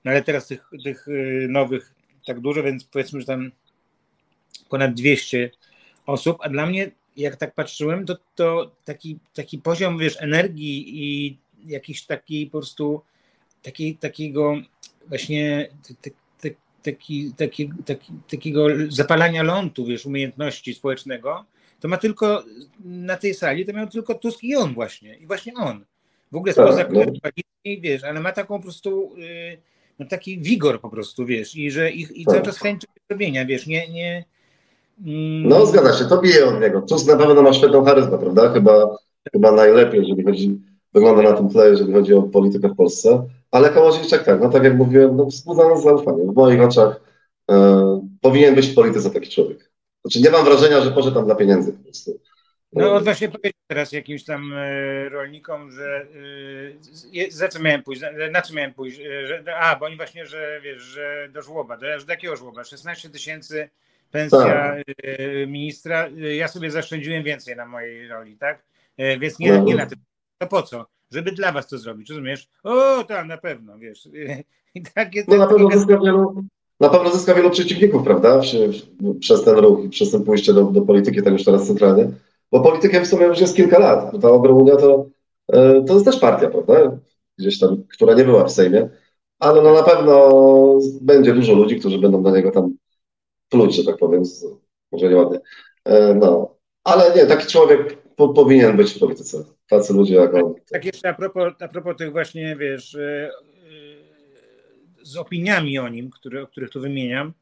[0.06, 1.06] no ale teraz tych, tych
[1.50, 1.94] nowych
[2.28, 3.52] tak dużo, więc powiedzmy, że tam
[4.70, 5.52] ponad 200
[6.06, 11.38] osób, a dla mnie, jak tak patrzyłem, to, to taki, taki poziom, wiesz, energii i
[11.66, 13.02] jakiś taki po prostu
[13.62, 14.56] taki, takiego
[15.08, 15.70] właśnie
[16.82, 21.46] taki, taki, taki, takiego zapalania lądu, wiesz, umiejętności społecznego,
[21.80, 22.44] to ma tylko
[22.86, 25.86] na tej sali, to miał tylko Tusk i on właśnie, i właśnie on.
[26.32, 27.02] W ogóle spoza tak, no.
[27.82, 29.58] wiesz, ale ma taką po prostu y,
[30.00, 32.46] no taki wigor po prostu, wiesz, i że ich i cały tak.
[32.46, 34.26] czas chęć robienia, wiesz, nie, nie.
[35.44, 36.82] No zgadza się, to bije od niego.
[36.82, 38.54] Tusk na pewno ma świetną charyzmę, prawda?
[38.54, 38.98] Chyba,
[39.34, 40.60] chyba najlepiej, jeżeli chodzi,
[40.94, 43.24] wygląda na tym tle, jeżeli chodzi o politykę w Polsce.
[43.52, 46.24] Ale Kołodziejczak tak, no tak jak mówiłem, no, wzbudza nas zaufanie.
[46.24, 47.02] W moich oczach
[47.52, 49.72] e, powinien być w polityce taki człowiek.
[50.02, 52.20] Znaczy nie mam wrażenia, że poszedł tam dla pieniędzy po prostu.
[52.74, 56.08] No właśnie powiedział teraz jakimś tam e, rolnikom, że
[57.26, 59.96] e, za co miałem pójść, na, na co miałem pójść, e, że, a, bo oni
[59.96, 63.70] właśnie, że wiesz, że do żłoba, do, do jakiego żłoba, 16 tysięcy
[64.12, 64.84] pensja tak.
[65.04, 68.64] E, ministra, e, ja sobie zaszczędziłem więcej na mojej roli, tak?
[69.20, 69.64] Więc nie, no.
[69.64, 70.00] nie na tym.
[70.38, 70.86] To po co?
[71.12, 72.50] żeby dla was to zrobić, rozumiesz?
[72.64, 74.10] O, tam na pewno, wiesz.
[74.76, 76.44] I takie, no na pewno zyska wielu,
[76.80, 78.42] na pewno zyska wielu przeciwników, prawda?
[79.20, 82.10] Przez ten ruch i przez ten pójście do, do polityki, tak już teraz centralnie.
[82.52, 84.22] Bo politykiem w sumie już jest kilka lat.
[84.22, 85.06] Ta Ogromunia to,
[85.88, 86.98] to jest też partia, prawda?
[87.38, 88.90] Gdzieś tam, która nie była w Sejmie.
[89.40, 90.30] Ale no na pewno
[91.02, 92.76] będzie dużo ludzi, którzy będą do niego tam
[93.52, 94.24] pluć, że tak powiem,
[94.92, 95.40] może nieładnie.
[95.86, 99.44] E, no, ale nie, taki człowiek po, powinien być w polityce.
[99.68, 100.54] Tacy ludzie jak on.
[100.72, 103.32] Tak jeszcze a propos, a propos tych właśnie, wiesz, e, e,
[105.04, 107.34] z opiniami o nim, które, o których tu wymieniam,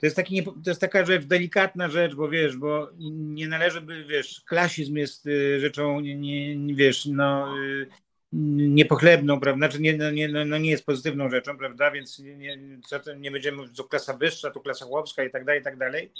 [0.00, 4.04] to jest, taki, to jest taka rzecz, delikatna rzecz, bo wiesz, bo nie należy by,
[4.04, 5.28] wiesz, klasizm jest
[5.58, 7.54] rzeczą, nie, nie wiesz, no
[8.32, 12.58] niepochlebną, prawda, znaczy nie, no, nie, no, no nie jest pozytywną rzeczą, prawda, więc nie,
[13.04, 15.76] to, nie będziemy mówić, to klasa wyższa, to klasa chłopska i tak dalej, i tak
[15.76, 16.12] dalej.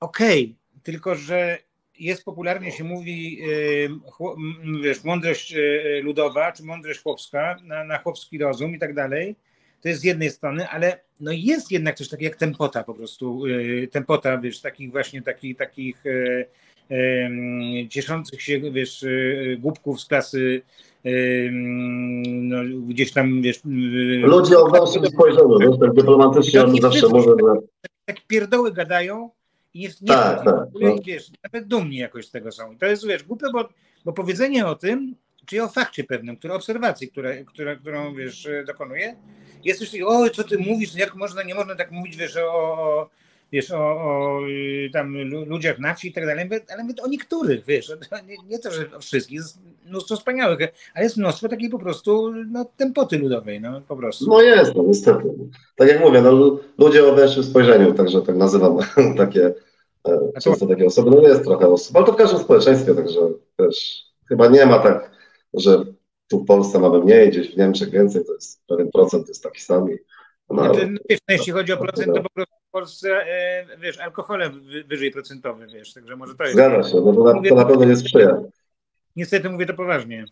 [0.00, 1.58] Okej, okay, tylko że
[1.98, 3.42] jest popularnie się mówi,
[4.82, 9.36] wiesz, mądrość e, ludowa, czy mądrość chłopska, na, na chłopski rozum i tak dalej.
[9.82, 13.42] To jest z jednej strony, ale no jest jednak coś takiego jak tempota po prostu,
[13.46, 16.46] e, tempota, wiesz, takich właśnie takich, takich e,
[17.88, 19.04] cieszących się, wiesz,
[19.58, 20.62] głupków z klasy
[22.22, 22.56] no,
[22.88, 23.60] gdzieś tam, wiesz...
[24.22, 27.60] Ludzie o waszym spojrzeniu, wiesz, tak dyplomatycznie ja zawsze mówię, że...
[28.04, 29.30] Tak pierdoły gadają,
[29.74, 30.96] i nie, nie tak, tak, no.
[31.04, 32.72] wiesz, nawet dumni jakoś z tego są.
[32.72, 33.68] I to jest, wiesz, głupie, bo,
[34.04, 35.14] bo powiedzenie o tym,
[35.46, 39.16] czy o fakcie pewnym, które obserwacji, które, które, którą, wiesz, dokonuje,
[39.64, 43.10] jest już, o, co ty mówisz, jak można, nie można tak mówić, wiesz, o, o
[43.52, 45.16] wiesz, o, o y, tam
[45.46, 47.92] ludziach na wsi i tak dalej, ale mówię o niektórych, wiesz,
[48.28, 50.58] nie, nie, to, że o wszystkich, jest mnóstwo wspaniałych,
[50.94, 54.26] ale jest mnóstwo takiej po prostu no, tempoty ludowej, no po prostu.
[54.28, 55.22] No jest, no niestety.
[55.76, 58.78] Tak jak mówię, no, ludzie o węższym spojrzeniu, także tak nazywam
[59.18, 59.54] takie
[60.08, 63.20] E, często takie osoby, no jest trochę osób, ale to w każdym społeczeństwie, także
[63.56, 65.10] też chyba nie ma tak,
[65.54, 65.84] że
[66.28, 69.60] tu w Polsce mamy mniej, gdzieś w Niemczech więcej, to jest pewien procent jest taki
[69.60, 69.88] sam.
[70.50, 74.50] No, no, no, jeśli chodzi o procent, to po prostu Polsce, e, wiesz, alkohole
[74.88, 76.54] wyżej procentowy, wiesz, także może to jest...
[76.54, 78.40] Zgadza się, no to, na, to na pewno nie sprzyja.
[79.16, 80.24] Niestety mówię to poważnie.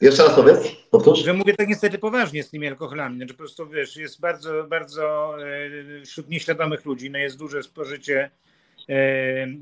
[0.00, 0.58] Jeszcze raz powiedz,
[0.90, 1.18] powtórz.
[1.18, 5.34] Że mówię tak niestety poważnie z tymi alkoholami, znaczy po prostu, wiesz, jest bardzo, bardzo
[6.00, 8.30] e, wśród nieświadomych ludzi, no jest duże spożycie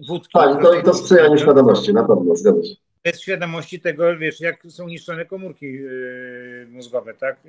[0.09, 0.33] wódki.
[0.33, 2.75] Tak, to, to sprzyja nieświadomości, na pewno, zgadza się.
[3.05, 7.41] Bez świadomości tego, wiesz, jak są niszczone komórki yy, mózgowe, tak?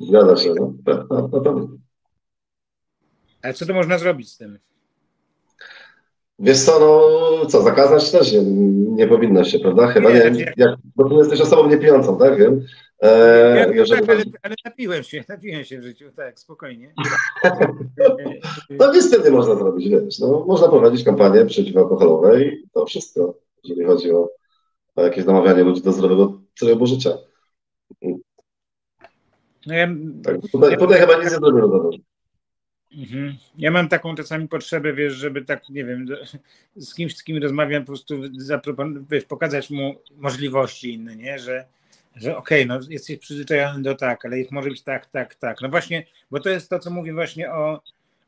[0.00, 1.68] Zgadza się, no, na, na pewno.
[3.42, 4.58] Ale co to można zrobić z tym?
[6.38, 8.42] Wiesz co, no co, zakazać też nie,
[8.96, 9.86] nie powinno się, prawda?
[9.86, 12.38] Chyba nie, nie znaczy jak, bo ty jesteś osobą niepijącą, tak?
[12.38, 12.66] Wiem.
[13.02, 14.00] E, ja, jeżeli...
[14.00, 16.94] tak, ale, ale napiłem się, napiłem się w życiu, tak, spokojnie.
[18.78, 20.18] no nic z tym nie można zrobić, wiesz.
[20.18, 23.34] No, można prowadzić kampanię przeciwalkoholowe i to wszystko,
[23.64, 24.28] jeżeli chodzi o,
[24.96, 27.10] o jakieś namawianie ludzi do zdrowego trybu życia.
[29.66, 29.88] No ja,
[30.24, 31.90] tak, tutaj, tutaj chyba nic nie zrobiono
[32.92, 33.36] Mhm.
[33.58, 36.06] Ja mam taką czasami potrzebę, wiesz, żeby tak, nie wiem,
[36.76, 38.14] z kimś, z kim rozmawiam, po prostu
[39.10, 41.38] wiesz, pokazać mu możliwości inne, nie?
[41.38, 41.64] Że,
[42.16, 45.60] że okej, okay, no jesteś przyzwyczajony do tak, ale ich może być tak, tak, tak.
[45.60, 47.82] No właśnie, bo to jest to, co mówię właśnie o,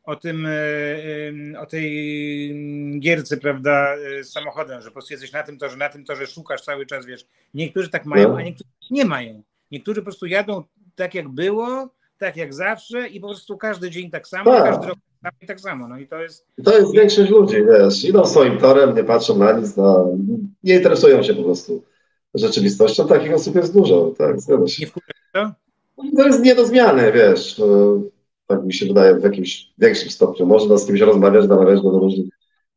[0.05, 5.59] o tym, e, o tej gierce, prawda, z samochodem, że po prostu jesteś na tym
[5.59, 7.27] torze, na tym torze szukasz cały czas, wiesz.
[7.55, 8.37] Niektórzy tak mają, No.
[8.37, 9.43] a niektórzy nie mają.
[9.71, 10.65] Niektórzy po prostu jadą
[10.97, 14.65] tak jak było, tak jak zawsze i po prostu każdy dzień tak samo, Tak.
[14.65, 15.89] każdy rok tak samo i tak samo.
[15.89, 19.53] No i to jest, To jest większość ludzi, wiesz, idą swoim torem, nie patrzą na
[19.53, 20.05] nic, na,
[20.65, 21.83] nie interesują się po prostu
[22.35, 23.09] rzeczywistością.
[23.09, 24.87] Takich osób jest dużo, tak, zgadza się.
[25.33, 25.53] to?
[26.17, 28.03] To jest nie do zmiany, wiesz, e,
[28.47, 30.47] tak mi się wydaje w jakimś większym stopniu.
[30.47, 32.27] Można z kimś rozmawiać, namawiać do różnych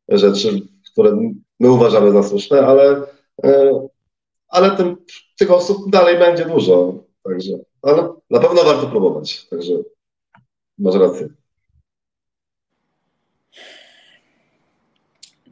[0.09, 1.17] rzeczy, które
[1.59, 3.01] my uważamy za słuszne, ale,
[3.43, 3.87] e,
[4.47, 4.97] ale tym,
[5.37, 6.93] tych osób dalej będzie dużo,
[7.23, 7.53] także,
[7.86, 9.73] ale na pewno warto próbować, także
[10.79, 11.27] masz rację.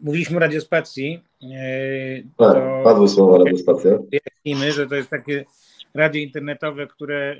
[0.01, 1.23] Mówiliśmy o radiospacji.
[1.43, 3.91] e, Tak, padły słowa radiostacja.
[4.11, 5.45] wyjaśnijmy, że to jest takie
[5.93, 7.35] radio internetowe, które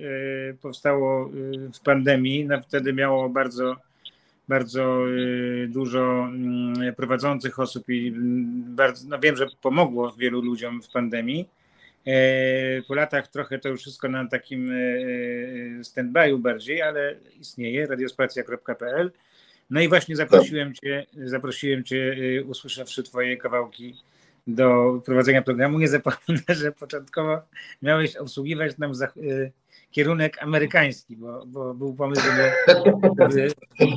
[0.52, 2.46] y, powstało y, w pandemii.
[2.46, 3.76] No, wtedy miało bardzo,
[4.48, 5.00] bardzo
[5.68, 11.50] dużo mm, prowadzących osób i mm, bardzo, no wiem, że pomogło wielu ludziom w pandemii.
[12.08, 19.12] E, Po latach trochę to już wszystko na takim e, stand-by'u bardziej, ale istnieje radiospacja.pl.
[19.70, 22.16] No i właśnie zaprosiłem cię, zaprosiłem cię,
[22.48, 23.96] usłyszawszy twoje kawałki
[24.48, 25.80] do prowadzenia programu.
[25.80, 27.42] Nie zapomnę, że początkowo
[27.82, 29.52] miałeś obsługiwać nam za, y,
[29.92, 32.52] kierunek amerykański, bo, bo był pomysł, żeby,
[33.30, 33.52] żeby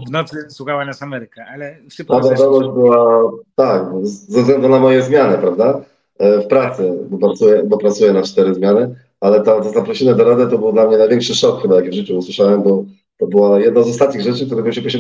[0.09, 5.03] w nocy słuchała nas Ameryka, ale szybko Ta wiadomość była, tak, ze względu na moje
[5.03, 5.81] zmiany, prawda?
[6.19, 10.25] E, W pracy, bo pracuję, bo pracuję na cztery zmiany, ale ta, to zaproszenie do
[10.25, 12.85] Rady to był dla mnie największy szok chyba, jaki w życiu usłyszałem, bo
[13.19, 14.99] to była jedna z ostatnich rzeczy, których bym się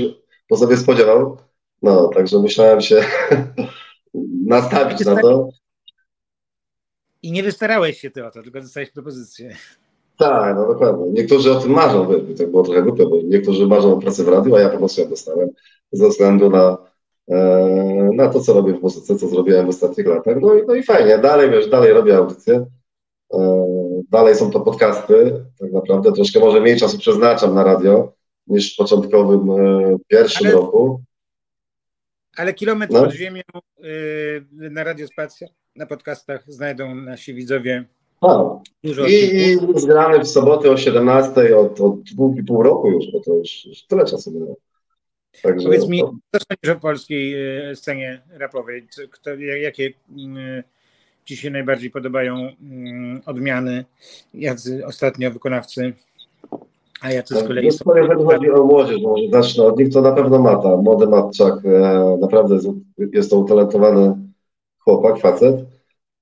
[0.49, 1.37] po, sobie spodziewał.
[1.83, 3.05] No, także musiałem się
[4.47, 5.49] nastawić na to.
[7.23, 9.57] I nie wystarałeś się ty o to, tylko dostałeś propozycję.
[10.19, 11.11] Tak, no dokładnie.
[11.11, 12.09] Niektórzy o tym marzą,
[12.39, 15.01] to było trochę głupie, bo niektórzy marzą o pracy w radiu, a ja po prostu
[15.01, 15.49] ją dostałem
[15.93, 16.79] ze względu na,
[18.15, 20.37] na to, co robię w muzyce, co zrobiłem w ostatnich latach.
[20.41, 22.67] No i, no i fajnie, dalej wiesz, dalej robię audycje,
[23.35, 23.67] e,
[24.11, 28.13] dalej są to podcasty, tak naprawdę troszkę może mniej czasu przeznaczam na radio
[28.47, 31.01] niż w początkowym e, pierwszym Ale- roku.
[32.37, 33.03] Ale kilometr No.
[33.03, 33.43] pod ziemią
[33.85, 37.85] y, na Radiospacja, na podcastach znajdą nasi widzowie
[38.85, 39.13] dużo I.
[39.13, 43.35] I zgrany w sobotę o 17 od, od dwóch i pół roku już, bo to
[43.35, 44.57] już, już tyle czasu minęło.
[45.43, 47.35] Także, Powiedz mi, co sądzisz o polskiej
[47.71, 48.87] y, scenie rapowej?
[49.11, 49.93] Kto, jakie y,
[51.25, 52.53] Ci się najbardziej podobają y,
[53.27, 53.85] odmiany?
[54.35, 55.93] Jacy ostatnio wykonawcy,
[57.01, 57.85] a jacy z kolei Wiesz są...
[57.85, 61.55] co, jeżeli chodzi o młodzież, może zacznę od nich, to na pewno Mata, młody Matczak,
[61.65, 62.69] e, naprawdę jest,
[63.13, 64.17] jest to utalentowany
[64.79, 65.65] chłopak, facet.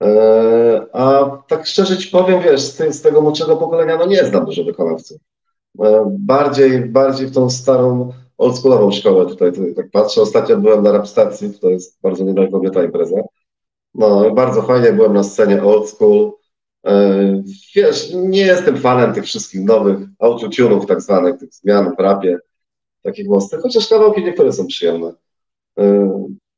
[0.03, 4.65] E, a tak szczerze ci powiem, wiesz, z, tego młodszego pokolenia, no nie znam dużo
[4.65, 5.19] wykonawców.
[5.81, 10.20] E, bardziej, bardziej w tą starą, oldschoolową szkołę tutaj, tutaj tak patrzę.
[10.22, 13.16] Ostatnio byłem na rap stacji, to jest bardzo niedaleko mnie ta impreza.
[13.95, 16.32] No, bardzo fajnie byłem na scenie old school.
[16.87, 17.43] E,
[17.76, 22.39] Wiesz, nie jestem fanem tych wszystkich nowych autotunów tak zwanych, tych zmian w rapie,
[23.03, 25.12] takich mocnych, chociaż kawałki niektóre są przyjemne.
[25.78, 26.11] E,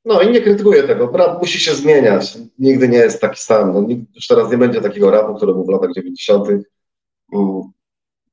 [0.05, 3.87] No i nie krytykuję tego, rap musi się zmieniać, nigdy nie jest taki sam, no,
[4.15, 6.49] już teraz nie będzie takiego rapu, który był w latach 90.
[6.49, 7.63] Mm,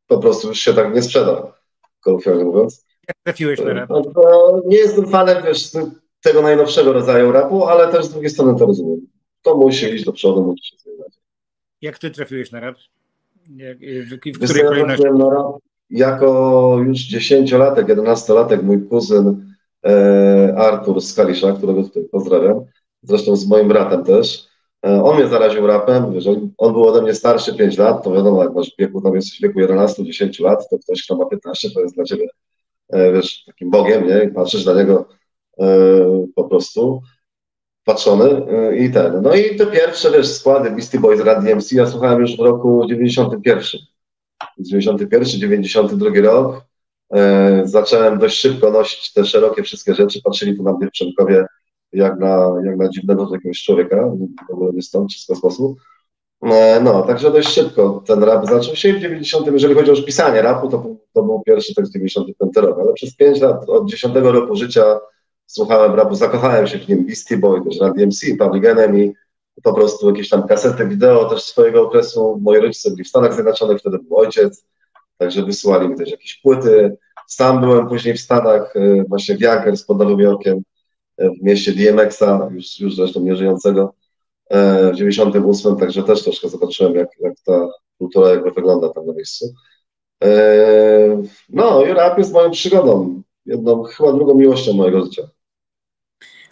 [0.07, 1.53] Po prostu już się tak nie sprzeda,
[2.01, 2.85] kolokwialnie mówiąc.
[3.07, 3.89] Jak trafiłeś na rap?
[3.89, 5.71] No, nie jestem fanem, wiesz,
[6.21, 9.07] tego najnowszego rodzaju rapu, ale też z drugiej strony to rozumiem.
[9.41, 11.13] To musi iść do przodu, musi się zmieniać.
[11.81, 12.75] Jak Ty trafiłeś na rap?
[13.55, 15.03] Jak, y, w, w której kolejności?
[15.03, 15.55] na rap
[15.93, 22.65] jako już dziesięciolatek, jedenastolatek, mój kuzyn e, Artur z Kalisza, którego tutaj pozdrawiam,
[23.01, 24.47] zresztą z moim bratem też,
[24.85, 28.11] e, on mnie zaraził rapem, wiesz, on, on był ode mnie starszy 5 lat, to
[28.11, 31.25] wiadomo, jak masz w wieku, tam jesteś w wieku 11-10 lat, to ktoś, kto ma
[31.25, 32.27] 15, to jest dla ciebie,
[33.13, 35.09] wiesz, takim bogiem, nie, patrzysz na niego
[35.59, 35.65] e,
[36.35, 37.01] po prostu
[37.83, 39.21] patrzony e, i ten.
[39.21, 42.85] No i te pierwsze, wiesz, składy Beastie Boys, Rad DMC, ja słuchałem już w roku
[42.87, 43.79] 91.
[44.57, 46.65] 91, 92 rok.
[47.13, 50.21] E, zacząłem dość szybko nosić te szerokie wszystkie rzeczy.
[50.23, 50.91] Patrzyli tu na mnie w
[51.93, 54.11] jak na, jak na dziwnego jakiegoś człowieka,
[54.49, 55.75] w ogóle nie stąd, czy z kosmosu.
[56.51, 60.41] E, no, także dość szybko ten rap zaczął się w 90, jeżeli chodzi o pisanie
[60.41, 64.55] rapu, to, to był pierwszy tekst 95 rok, ale przez 5 lat, od 10 roku
[64.55, 64.99] życia
[65.45, 69.13] słuchałem rapu, zakochałem się w nim, Beastie Boy, też Run DMC, Public Enemy,
[69.63, 72.39] po prostu jakieś tam kasety wideo też swojego okresu.
[72.41, 74.65] Moi rodzice byli w Stanach Zjednoczonych, wtedy był ojciec,
[75.17, 76.97] także wysyłali mi też jakieś płyty.
[77.27, 80.61] Sam byłem później w Stanach, e, właśnie w Yonkers pod Nowym Jorkiem,
[81.17, 83.93] e, w mieście DMX-a, już, już zresztą nieżyjącego,
[84.53, 89.53] w 98, także też troszkę zobaczyłem, jak, jak ta kultura jakby wygląda tam na miejscu.
[90.23, 93.21] E, No i rap jest moją przygodą.
[93.45, 95.21] jedną, chyba drugą miłością mojego życia.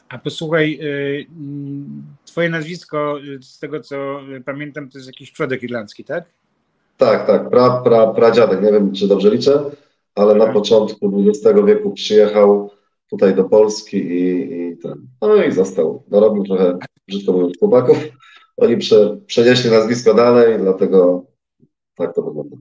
[0.10, 6.26] A posłuchaj, mm, twoje nazwisko, z tego co pamiętam, to jest jakiś przodek irlandzki, tak?
[6.98, 9.64] Tak, tak, pra, pra, pradziadek, nie wiem czy dobrze liczę,
[10.16, 12.70] ale na początku XX wieku przyjechał
[13.10, 16.04] tutaj do Polski i, i ten, no i został.
[16.12, 16.78] Narobił trochę,
[17.08, 17.98] brzydko mówiąc, chłopaków.
[18.58, 21.26] Oni prze, przenieśli nazwisko dalej, dlatego
[21.96, 22.58] tak to wygląda.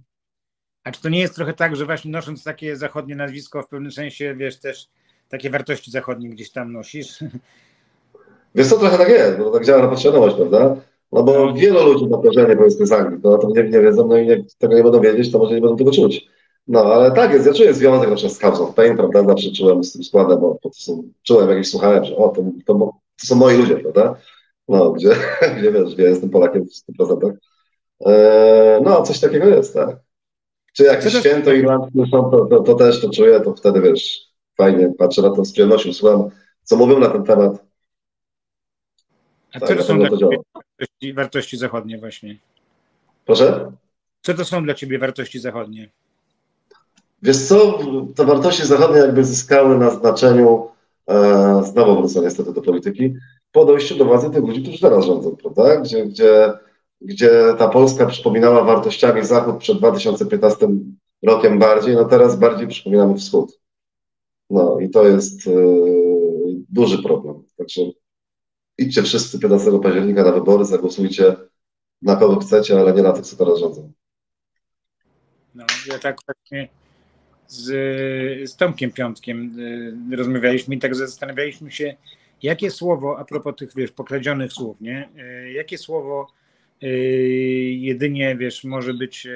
[0.85, 3.93] A czy to nie jest trochę tak, że właśnie nosząc takie zachodnie nazwisko w pewnym
[3.93, 4.89] sensie, wiesz, też
[5.29, 7.19] takie wartości zachodnie gdzieś tam nosisz?
[8.55, 10.77] Wiesz co, trochę tak jest, bo to tak działa na podświadomość, prawda?
[11.13, 11.55] No bo No.
[11.55, 14.27] wielu ludzi ma korzenie powiedzmy z Anglii, to o tym nie, nie wiedzą, no i
[14.27, 16.29] jak tego nie będą wiedzieć, to może nie będą tego czuć.
[16.69, 19.51] No, ale tak jest, ja czuję związek na przykład z House of Pain, prawda, zawsze
[19.53, 22.43] czułem z tym składem, bo, bo to są, czułem, jak ich słuchałem, że o, to,
[22.67, 24.15] to, to są moi ludzie, prawda?
[24.69, 25.09] No, gdzie,
[25.59, 27.33] gdzie wiesz, gdzie jestem Polakiem w 100%.
[28.07, 29.97] Eee, no, coś takiego jest, tak.
[30.73, 34.21] Czy Co to- święto irlandzkie są, to, to, to też to czuję, to wtedy wiesz,
[34.57, 36.29] fajnie patrzę na to z przyjemnością, słucham,
[36.65, 37.65] co mówią na ten temat.
[39.53, 42.37] A Tak, co to są dla ciebie wartości, wartości zachodnie właśnie?
[43.27, 43.73] Proszę?
[44.23, 45.89] Co to są dla ciebie wartości zachodnie?
[47.23, 47.79] Wiesz co,
[48.17, 50.69] te wartości zachodnie jakby zyskały na znaczeniu,
[51.63, 53.15] znowu wrócę niestety do polityki,
[53.53, 55.77] po dojściu do władzy tych ludzi, którzy teraz rządzą, prawda?
[55.77, 56.53] Gdzie, gdzie,
[57.01, 60.69] gdzie ta Polska przypominała wartościami Zachód przed 2015
[61.23, 63.61] rokiem bardziej, no teraz bardziej przypominamy Wschód.
[64.51, 65.51] No i to jest e,
[66.69, 67.43] duży problem.
[67.57, 67.81] Także
[68.79, 71.37] idźcie wszyscy 15 października na wybory, zagłosujcie
[72.03, 73.93] na kogo chcecie, ale nie na tych, co teraz rządzą.
[75.55, 76.69] No, ja tak właśnie
[77.51, 79.59] z, z Tomkiem Piątkiem
[80.13, 81.95] y, rozmawialiśmy i tak zastanawialiśmy się,
[82.43, 85.09] jakie słowo, a propos tych, wiesz, pokradzionych słów, nie?
[85.47, 86.33] Y, Jakie słowo
[86.83, 86.87] y,
[87.79, 89.29] jedynie, wiesz, może być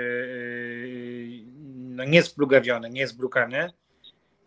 [1.75, 3.73] no, niesplugawione, niezbrukane,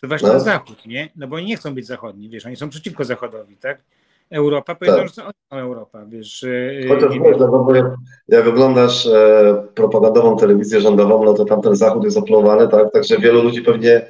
[0.01, 0.39] to właśnie No.
[0.39, 1.09] Zachód, nie?
[1.15, 3.84] No bo oni nie chcą być zachodni, wiesz, oni są przeciwko Zachodowi, tak?
[4.30, 5.09] Europa, powiedzą, Tak.
[5.13, 6.43] że oni są Europa, wiesz.
[6.43, 7.86] y, Chociaż i- wiesz, no, bo jak,
[8.28, 12.91] jak oglądasz e, propagandową telewizję rządową, no to tam ten Zachód jest oplowany, tak?
[12.91, 14.05] Także wielu ludzi pewnie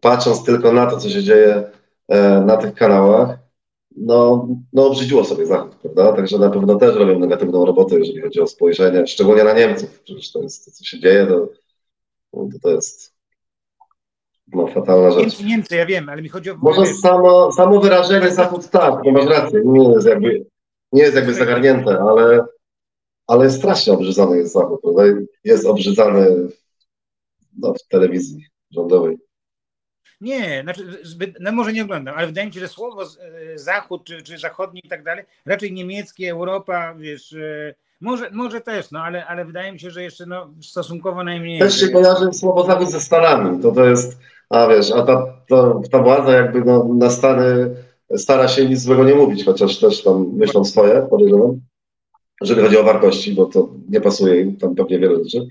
[0.00, 1.64] patrząc tylko na to, co się dzieje
[2.08, 3.38] e, na tych kanałach,
[3.96, 6.12] no, no obrzydziło sobie Zachód, prawda?
[6.12, 10.00] Także na pewno też robią negatywną robotę, jeżeli chodzi o spojrzenie, szczególnie na Niemców.
[10.00, 11.48] Przecież to jest to, co się dzieje, to,
[12.32, 13.13] to, to jest
[14.54, 15.40] no, fatalna rzecz.
[15.40, 16.56] Niemcy, ja wiem, ale mi chodzi o...
[16.56, 20.46] Może samo, samo wyrażenie Zachód tak, no masz rację, nie jest jakby,
[20.92, 22.44] nie jest jakby zagarnięte, ale,
[23.26, 24.80] ale strasznie obrzydzony jest Zachód?
[25.44, 26.48] Jest obrzydzany
[27.58, 29.18] no, w telewizji rządowej.
[30.20, 33.02] Nie, znaczy, zbyt, no może nie oglądam, ale wydaje mi się, że słowo
[33.54, 38.90] Zachód czy, czy zachodni i tak dalej, raczej niemieckie, Europa, wiesz, e, może, może też,
[38.90, 41.58] no ale, ale wydaje mi się, że jeszcze no, stosunkowo najmniej.
[41.60, 44.18] Też się kojarzy słowo Zachód ze Stanami, to to jest,
[44.50, 47.76] a wiesz, a ta, ta, ta władza jakby no, na Stany
[48.16, 51.60] stara się nic złego nie mówić, chociaż też tam myślą swoje, podejrzewam,
[52.40, 55.46] jeżeli chodzi o wartości, bo to nie pasuje im, tam pewnie wiele rzeczy,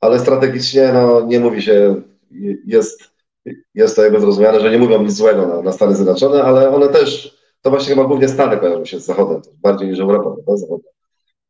[0.00, 2.02] ale strategicznie no, nie mówi się,
[2.66, 3.10] jest,
[3.74, 6.88] jest to jakby zrozumiane, że nie mówią nic złego na, na Stany Zjednoczone, ale one
[6.88, 10.30] też, to właśnie chyba głównie Stany kojarzą się z Zachodem, bardziej niż Europa.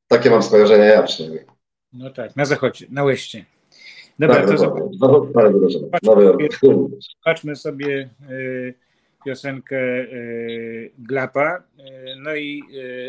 [0.09, 1.45] Takie mam skojarzenia ja przynajmniej.
[1.93, 3.45] No tak, na zachodzie, na łeście.
[4.19, 4.99] Dobra, tak, to dokładnie.
[4.99, 6.61] Zachód, Stany Zjednoczone, Nowy Jork.
[7.25, 8.29] zobaczmy sobie e,
[9.25, 10.07] piosenkę e,
[10.99, 11.63] Glapa, e,
[12.19, 12.63] no i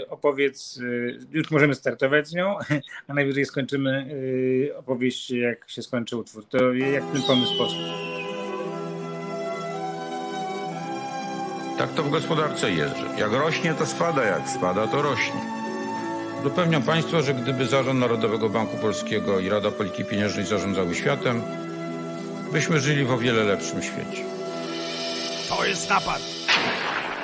[0.09, 0.79] opowiedz,
[1.31, 2.55] już możemy startować z nią,
[3.07, 4.05] a najwyżej skończymy
[4.77, 6.45] opowieść, jak się skończy utwór.
[6.45, 7.83] To jak ten pomysł poszedł?
[11.77, 15.58] Tak to w gospodarce jest, że jak rośnie, to spada, jak spada, to rośnie.
[16.43, 21.41] Zapewniam Państwa, że gdyby Zarząd Narodowego Banku Polskiego i Rada Polityki Pieniężnej zarządzały światem,
[22.51, 24.23] byśmy żyli w o wiele lepszym świecie.
[25.49, 26.21] To jest napad.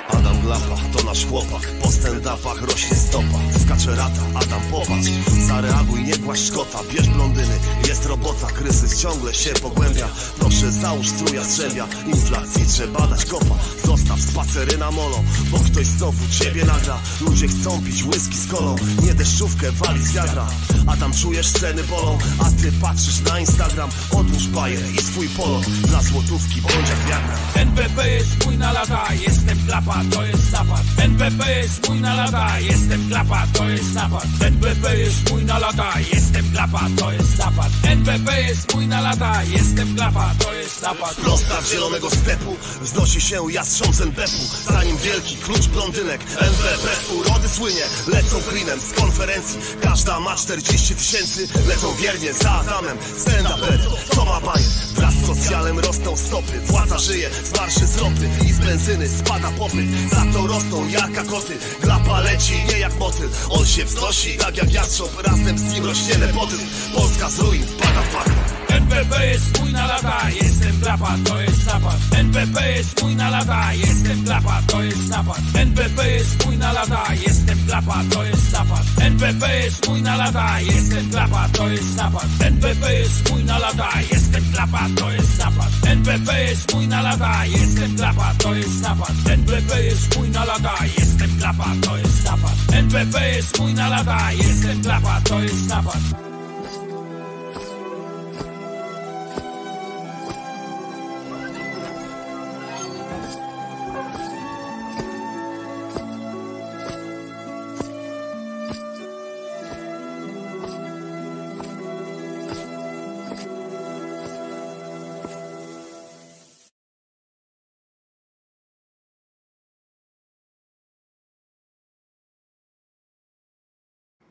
[0.08, 1.62] Adam To nasz chłopak.
[1.82, 5.08] Po stand-upach rośnie stopa Skacze rata, Adam popatrz.
[5.46, 8.46] Zareaguj, nie głaszcz szkota Bierz blondyny, jest robota.
[8.46, 10.08] Kryzys ciągle się pogłębia.
[10.38, 13.54] Proszę załóż struja strzębia Inflacji trzeba dać kopa.
[13.84, 16.98] Zostaw spacery na molo Bo ktoś znowu ciebie nagra.
[17.20, 20.46] Ludzie chcą pić whisky z kolą Nie deszczówkę wali z wiadra
[20.86, 23.90] Adam czujesz ceny bolą A ty patrzysz na Instagram.
[24.10, 29.14] Odłóż bajer i swój polot Dla złotówki bądź jak wiadra NBP jest mój na lata,
[29.14, 30.82] jestem klapa, to jest napad.
[30.98, 35.92] NBP jest mój na lata, jestem klapa, to jest napad NBP jest mój na lata,
[36.14, 41.14] jestem klapa, to jest napad NBP jest mój na lata, jestem klapa, to jest napad
[41.14, 47.48] Prosta z zielonego stepu Wznosi się jastrząb z NBP-u Zanim wielki klucz blondynek NBP urody
[47.48, 49.58] słynie Lecą klinem z konferencji.
[49.80, 52.98] Każda ma 40 tysięcy Lecą wiernie za Adamem.
[53.18, 53.78] Stand up
[54.14, 54.68] to ma bajer?
[54.94, 56.60] Wraz z socjalem rosną stopy.
[56.60, 59.86] Władza żyje z marszy z ropy I z benzyny spada popyt.
[60.10, 61.56] Za to rosną jaka koty.
[61.82, 63.28] Glapa leci nie jak motyl.
[63.50, 65.22] On się wznosi tak jak jastrząb.
[65.22, 69.86] Razem z nim rośnie nepotyzm Polska z ruin wpada w bagno NBP jest mój na
[69.86, 71.96] lata, jestem klapa, to jest napad
[72.36, 75.40] NBP jest mój na lata, jestem klapa, to jest napad.
[75.54, 78.82] NBP jest mój na lata, jestem klapa, to jest napad.
[79.00, 82.26] NBP jest mój na lata, jestem klapa, to jest napad.
[82.40, 85.68] NBP jest mój na lata, jestem klapa, to jest napad.
[85.86, 89.12] NBP jest mój na lata, jestem klapa, to jest napad.
[89.26, 92.54] NBP jest mój na lata, jestem klapa, to jest napad.
[92.72, 96.25] NBP jest mój na lata, jestem klapa, to jest napad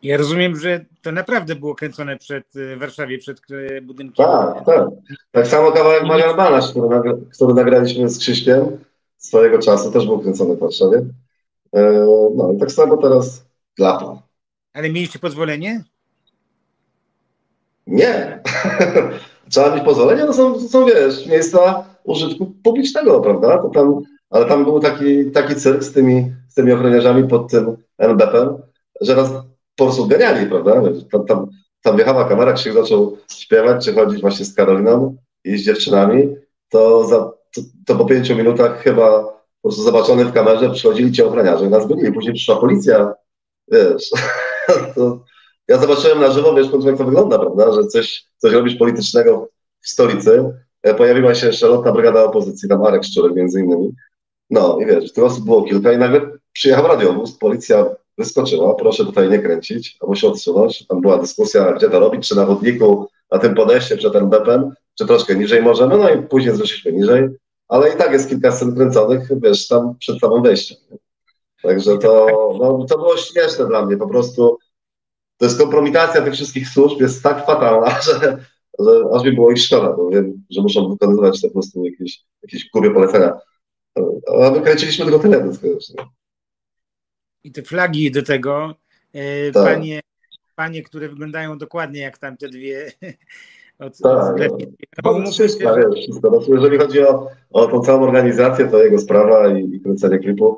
[0.05, 4.25] Ja rozumiem, że to naprawdę było kręcone przed y, Warszawie, przed y, budynkiem.
[4.25, 4.87] Tak, tak.
[5.31, 8.77] Tak samo kawałek Marian Banaś, który, nagra, który nagraliśmy z Krzyśkiem
[9.17, 10.97] swojego czasu, też był kręcony w Warszawie.
[11.73, 13.45] E, no i tak samo teraz
[13.77, 14.21] Glapa.
[14.73, 15.83] Ale mieliście pozwolenie?
[17.87, 18.41] Nie.
[19.51, 23.57] Trzeba mieć pozwolenie, no są, są, wiesz, miejsca użytku publicznego, prawda?
[23.57, 27.77] To tam, ale tam był taki, taki cyrk z tymi, z tymi ochroniarzami pod tym
[27.97, 28.57] NBP-em,
[29.01, 29.29] że nas
[29.76, 30.82] po prostu ganiali, prawda?
[31.11, 31.47] Tam, tam,
[31.82, 36.36] tam wjechała kamera, Krzyk zaczął śpiewać, czy chodzić właśnie z Karoliną i z dziewczynami,
[36.69, 41.23] to, za, to, to po pięciu minutach chyba po prostu zobaczony w kamerze przychodzili ci
[41.23, 42.13] ochroniarze i nas gonili.
[42.13, 43.13] Później przyszła policja,
[43.71, 44.09] wiesz,
[44.95, 45.19] to
[45.67, 49.49] ja zobaczyłem na żywo, wiesz, jak to wygląda, prawda, że coś, coś robisz politycznego
[49.82, 50.43] w stolicy.
[50.84, 53.91] E, Pojawiła się lotna brygada opozycji, tam Marek Szczurek między innymi.
[54.49, 56.21] No i wiesz, tych osób było kilka i nagle
[56.53, 57.86] przyjechał radiowóz, policja
[58.18, 60.88] wyskoczyła, proszę tutaj nie kręcić, albo się odsunąć.
[60.88, 65.05] Tam była dyskusja, gdzie to robić, czy na chodniku, na tym podejście przed NBP-em, czy
[65.05, 67.30] troszkę niżej możemy, no i później zeszliśmy niżej,
[67.68, 70.78] ale i tak jest kilka scen kręconych, wiesz, tam przed samym wejściem.
[71.61, 72.28] Także to,
[72.59, 74.57] no, to było śmieszne dla mnie, po prostu
[75.38, 78.38] to jest kompromitacja tych wszystkich służb, jest tak fatalna, że,
[78.80, 82.70] że aż mi było ich szkoda, bo wiem, że muszą wykonywać po prostu jakieś, jakieś
[82.74, 83.34] głupie polecenia.
[84.45, 85.59] A my kręciliśmy tylko tyle, więc
[87.45, 88.75] I te flagi do tego,
[89.13, 89.63] e, Tak.
[89.63, 90.01] panie,
[90.55, 92.91] panie, które wyglądają dokładnie jak tamte dwie.
[93.79, 94.35] Od, Tak,
[95.03, 95.23] od.
[95.23, 96.29] No, wszystko, wiesz, wszystko.
[96.29, 100.57] Znaczy, jeżeli chodzi o, o tą całą organizację, to jego sprawa i, i kręcenie klipu.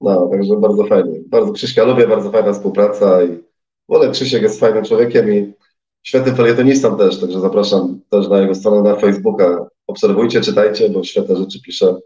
[0.00, 1.20] No, także bardzo fajnie.
[1.26, 3.38] Bardzo Krzyśka lubię, bardzo fajna współpraca i
[3.88, 5.52] wolę Krzysiek jest fajnym człowiekiem i
[6.02, 9.66] świetnym felietonistą też, także zapraszam też na jego stronę na Facebooka.
[9.86, 11.96] Obserwujcie, czytajcie, bo świetne rzeczy pisze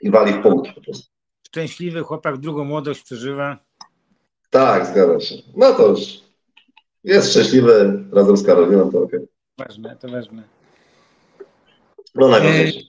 [0.00, 1.12] i wali w punkt po prostu.
[1.52, 3.58] Szczęśliwy chłopak drugą młodość przeżywa.
[4.50, 5.34] Tak, zgadza się.
[5.56, 6.00] No to już
[7.04, 9.20] jest szczęśliwy razem z Karoliną, to okej.
[9.58, 10.42] Ważne, to ważne.
[12.14, 12.80] No najważniejsze.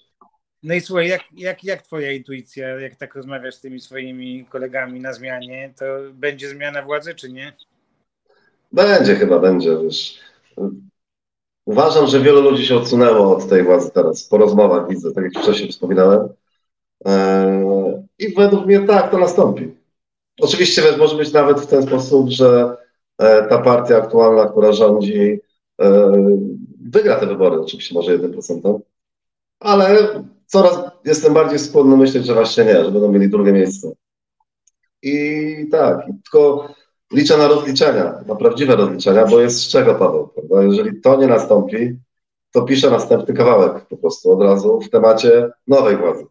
[0.64, 5.00] No i słuchaj, jak, jak, jak twoja intuicja, jak tak rozmawiasz z tymi swoimi kolegami
[5.00, 7.54] na zmianie, to będzie zmiana władzy, czy nie?
[8.72, 10.20] Będzie chyba, będzie, wiesz.
[11.66, 14.24] Uważam, że wielu ludzi się odsunęło od tej władzy teraz.
[14.24, 16.30] Po rozmowach widzę, tak jak wcześniej wspominałem.
[17.06, 19.76] Eee, I według mnie tak, to nastąpi.
[20.42, 22.78] Oczywiście wiesz, może być nawet w ten sposób, że
[23.18, 25.40] e, ta partia aktualna, która rządzi,
[25.82, 26.12] e,
[26.82, 28.80] wygra te wybory, oczywiście może 1%,
[29.60, 33.92] ale coraz jestem bardziej skłonny myśleć, że właśnie nie, że będą mieli drugie miejsce.
[35.02, 36.70] I tak, tylko
[37.14, 40.64] liczę na rozliczenia, na prawdziwe rozliczenia, bo jest z czego, Paweł, prawda?
[40.64, 41.96] Jeżeli to nie nastąpi,
[42.52, 46.26] to piszę następny kawałek po prostu od razu w temacie nowej władzy.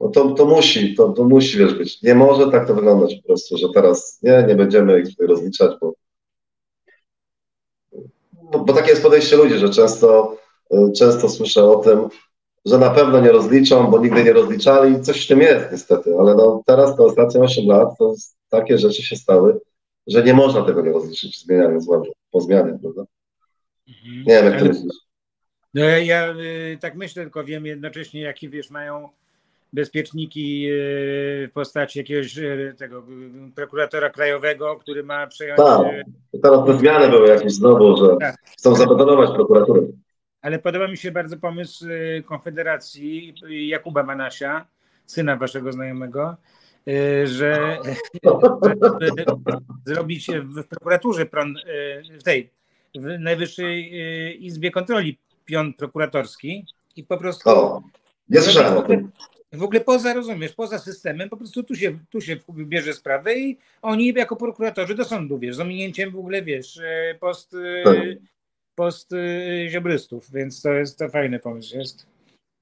[0.00, 2.02] No to, to musi, to, to musi, wiesz, być.
[2.02, 5.72] Nie może tak to wyglądać po prostu, że teraz nie, nie będziemy ich tutaj rozliczać,
[5.80, 5.92] bo,
[8.32, 10.36] bo, bo takie jest podejście ludzi, że często,
[10.72, 12.08] y, często słyszę o tym,
[12.64, 16.10] że na pewno nie rozliczą, bo nigdy nie rozliczali i coś w tym jest niestety,
[16.20, 18.14] ale no teraz te ostatnie 8 lat to
[18.48, 19.60] takie rzeczy się stały,
[20.06, 23.04] że nie można tego nie rozliczyć zmieniając władzę, po zmianie, prawda?
[24.26, 24.94] Nie wiem, jak to myślisz.
[25.74, 29.08] No ja, ja y, tak myślę, tylko wiem jednocześnie, jaki wiesz, mają
[29.72, 30.70] bezpieczniki e,
[31.48, 33.02] w postaci jakiegoś e, tego e,
[33.54, 35.58] prokuratora krajowego, który ma przejąć.
[35.58, 35.86] Tak.
[36.42, 38.36] Teraz te zmiany były jakieś znowu, że Tak.
[38.58, 39.82] chcą zabetonować prokuraturę.
[40.42, 41.84] Ale podoba mi się bardzo pomysł
[42.24, 44.66] Konfederacji Jakuba Manasia,
[45.06, 46.36] syna waszego znajomego,
[47.24, 47.78] że,
[48.62, 49.24] żeby
[49.94, 51.26] zrobić w prokuraturze,
[52.20, 52.50] w tej,
[52.94, 53.92] w Najwyższej
[54.46, 56.66] Izbie Kontroli pion prokuratorski
[56.96, 57.82] i po prostu O,
[58.28, 59.10] nie słyszałem o tym.
[59.52, 63.58] W ogóle poza, rozumiesz, poza systemem, po prostu tu się, tu się bierze sprawę i
[63.82, 67.96] oni jako prokuratorzy do sądu, wiesz, z ominięciem w ogóle, wiesz, e, post, e, Tak.
[68.74, 72.06] post e, ziobrystów, więc to jest, to fajny pomysł jest.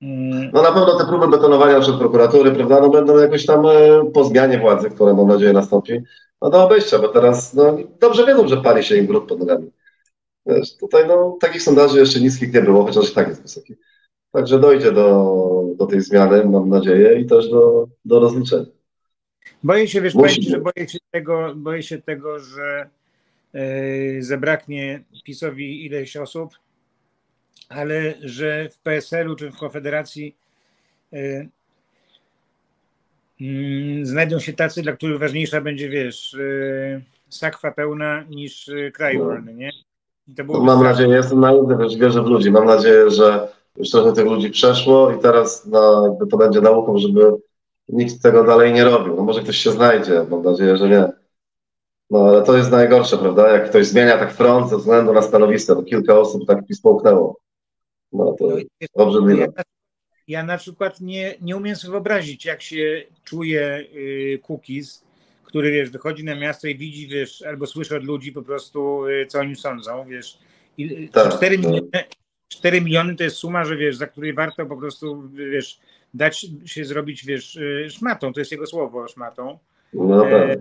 [0.03, 3.65] Mm, No na pewno te próby betonowania przed prokuratury, prawda, no będą jakoś tam
[4.15, 6.01] po zmianie władzy, która mam nadzieję nastąpi,
[6.43, 9.71] no do obejścia, bo teraz no, dobrze wiedzą, że pali się im brud pod nogami.
[10.47, 13.77] Wiesz, tutaj no, takich sondaży jeszcze niskich nie było, chociaż i tak jest wysoki.
[14.33, 15.35] Także dojdzie do,
[15.77, 18.65] do tej zmiany, mam nadzieję, i też do, do rozliczenia.
[19.63, 22.89] Boję się, wiesz, Musi powiem że boję się tego, boję się tego, że
[23.55, 26.51] e, zabraknie PiSowi ileś osób,
[27.69, 30.37] ale że w PSL-u czy w Konfederacji
[31.13, 31.47] e,
[33.41, 39.25] mm, znajdą się tacy, dla których ważniejsza będzie, wiesz, e, sakwa pełna niż kraj No.
[39.25, 39.71] wolny, nie?
[40.29, 40.85] I to No, mam straszne.
[40.85, 42.51] nadzieję, jestem naiwny, wiesz, wierzę w ludzi.
[42.51, 43.49] Mam nadzieję, że
[43.79, 47.33] już trochę tych ludzi przeszło i teraz no, jakby to będzie nauką, żeby
[47.89, 49.17] nikt tego dalej nie robił.
[49.17, 51.09] No może ktoś się znajdzie, mam nadzieję, że nie.
[52.11, 53.53] No ale to jest najgorsze, prawda?
[53.53, 57.41] Jak ktoś zmienia tak front ze względu na stanowisko, to kilka osób tak PiS połknęło.
[58.13, 58.49] No to
[58.97, 59.43] No obrzydliwe.
[59.57, 59.63] Ja,
[60.29, 65.05] ja na przykład nie, nie umiem sobie wyobrazić, jak się czuje y, Cookies,
[65.45, 69.27] który wiesz, wychodzi na miasto i widzi, wiesz, albo słyszy od ludzi po prostu, y,
[69.27, 70.39] co oni sądzą, wiesz.
[70.79, 71.67] I, Tak, 4, tak.
[71.67, 71.89] miliony,
[72.49, 75.81] 4 miliony to jest suma, że wiesz, za której warto po prostu, wiesz,
[76.15, 79.59] dać się zrobić, wiesz, y, szmatą, to jest jego słowo, szmatą.
[79.95, 80.59] No E, tak.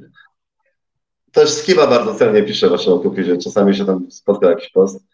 [1.31, 3.37] Też Skiba bardzo cennie pisze właśnie o Kukizie.
[3.37, 5.05] Czasami się tam spotka jakiś post.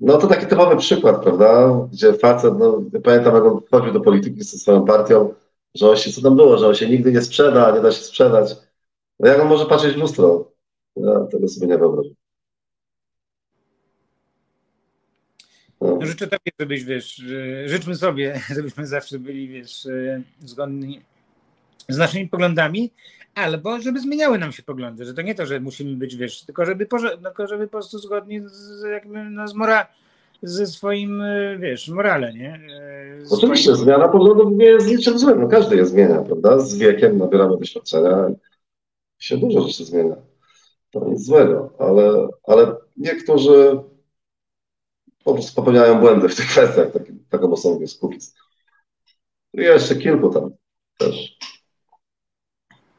[0.00, 1.70] No to taki typowy przykład, prawda?
[1.92, 5.34] Gdzie facet, no pamiętam jak on wchodził do polityki ze swoją partią,
[5.74, 8.02] że on się, co tam było, że on się nigdy nie sprzeda, nie da się
[8.02, 8.56] sprzedać.
[9.20, 10.52] No jak on może patrzeć w lustro?
[10.96, 12.12] Ja tego sobie nie wyobrażam.
[12.12, 12.16] No.
[15.71, 17.22] No życzę tobie, żebyś, wiesz,
[17.66, 21.00] życzmy sobie, żebyśmy zawsze byli, wiesz, e, zgodni
[21.88, 22.90] z naszymi poglądami,
[23.34, 26.64] albo żeby zmieniały nam się poglądy, że to nie to, że musimy być, wiesz, tylko
[26.64, 29.86] żeby, no, tylko żeby po prostu zgodni z, jakby, no, z mora,
[30.42, 32.60] ze swoim, e, wiesz, morale, nie?
[33.20, 35.40] E, z Oczywiście, swoim- zmiana poglądów nie jest niczym złym.
[35.40, 36.58] No każdy je zmienia, prawda?
[36.58, 38.28] Z wiekiem nabieramy doświadczenia
[39.20, 40.16] i się dużo rzeczy zmienia.
[40.90, 43.78] To nic złego, ale, ale niektórzy
[45.24, 48.34] po prostu popełniają błędy w tych kwestiach, tak, taką osobą jest Kukiz.
[49.54, 50.50] I jeszcze kilku tam
[50.98, 51.38] też.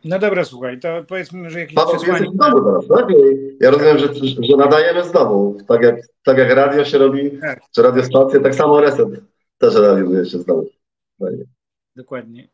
[0.05, 2.19] No dobra, słuchaj, to powiedzmy, że jakieś Paweł, przesłanie...
[2.19, 3.15] jesteś domu teraz, tak?
[3.59, 4.07] Ja rozumiem, że,
[4.39, 5.57] że nadajemy z domu.
[5.67, 7.61] Tak jak, tak jak radio się robi, Tak.
[7.75, 9.09] czy radiostacje, tak samo reset
[9.57, 10.65] też realizuje się z domu.
[11.19, 11.43] Fajnie.
[11.95, 12.47] Dokładnie.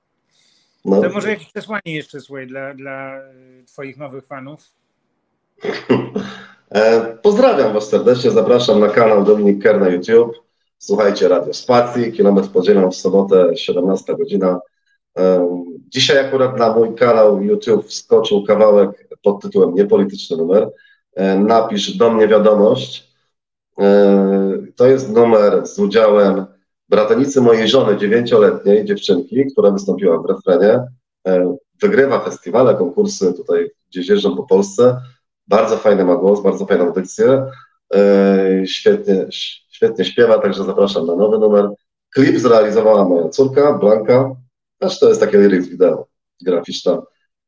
[0.85, 1.01] No.
[1.01, 3.33] To może jakieś przesłanie jeszcze, słuchaj, dla, dla e,
[3.67, 4.71] twoich nowych fanów?
[6.71, 10.35] E, Pozdrawiam Was serdecznie, zapraszam na kanał Dominik Ker na YouTube.
[10.77, 14.59] Słuchajcie Radio Spacji, kilometr podzielą w sobotę, 17 godzina.
[15.17, 15.49] E,
[15.87, 20.69] Dzisiaj akurat na mój kanał YouTube wskoczył kawałek pod tytułem Niepolityczny numer.
[21.15, 23.09] E, Napisz do mnie wiadomość.
[24.75, 26.45] To jest numer z udziałem
[26.89, 30.79] bratanicy mojej żony, dziewięcioletniej dziewczynki, która wystąpiła w refrenie.
[31.81, 35.01] Wygrywa festiwale, konkursy tutaj gdzieś jeżdżą po Polsce.
[35.49, 37.45] Bardzo fajny ma głos, bardzo fajną audycję.
[37.93, 39.25] E, Świetnie,
[39.71, 41.69] świetnie śpiewa, także zapraszam na nowy numer.
[42.09, 44.35] Klip zrealizowała moja córka, Blanka.
[44.77, 46.07] Też to jest takie lyrics wideo
[46.41, 47.01] graficzna.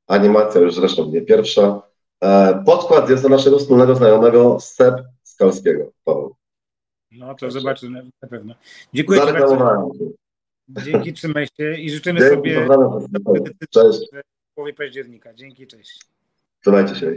[0.08, 1.82] Animacja już zresztą nie pierwsza.
[2.24, 5.92] E, Podkład jest do naszego wspólnego znajomego Seb Skalskiego.
[6.04, 6.36] Paweł.
[7.12, 8.56] No to zobaczę na, pewno.
[8.94, 9.88] Dziękuję Ci bardzo.
[10.70, 12.68] Dzięki, trzymaj się i życzymy Dzięki, sobie.
[13.70, 14.00] Cześć.
[14.52, 15.34] w połowie października.
[15.34, 16.02] Dzięki, cześć.
[16.62, 17.08] Trzymajcie się.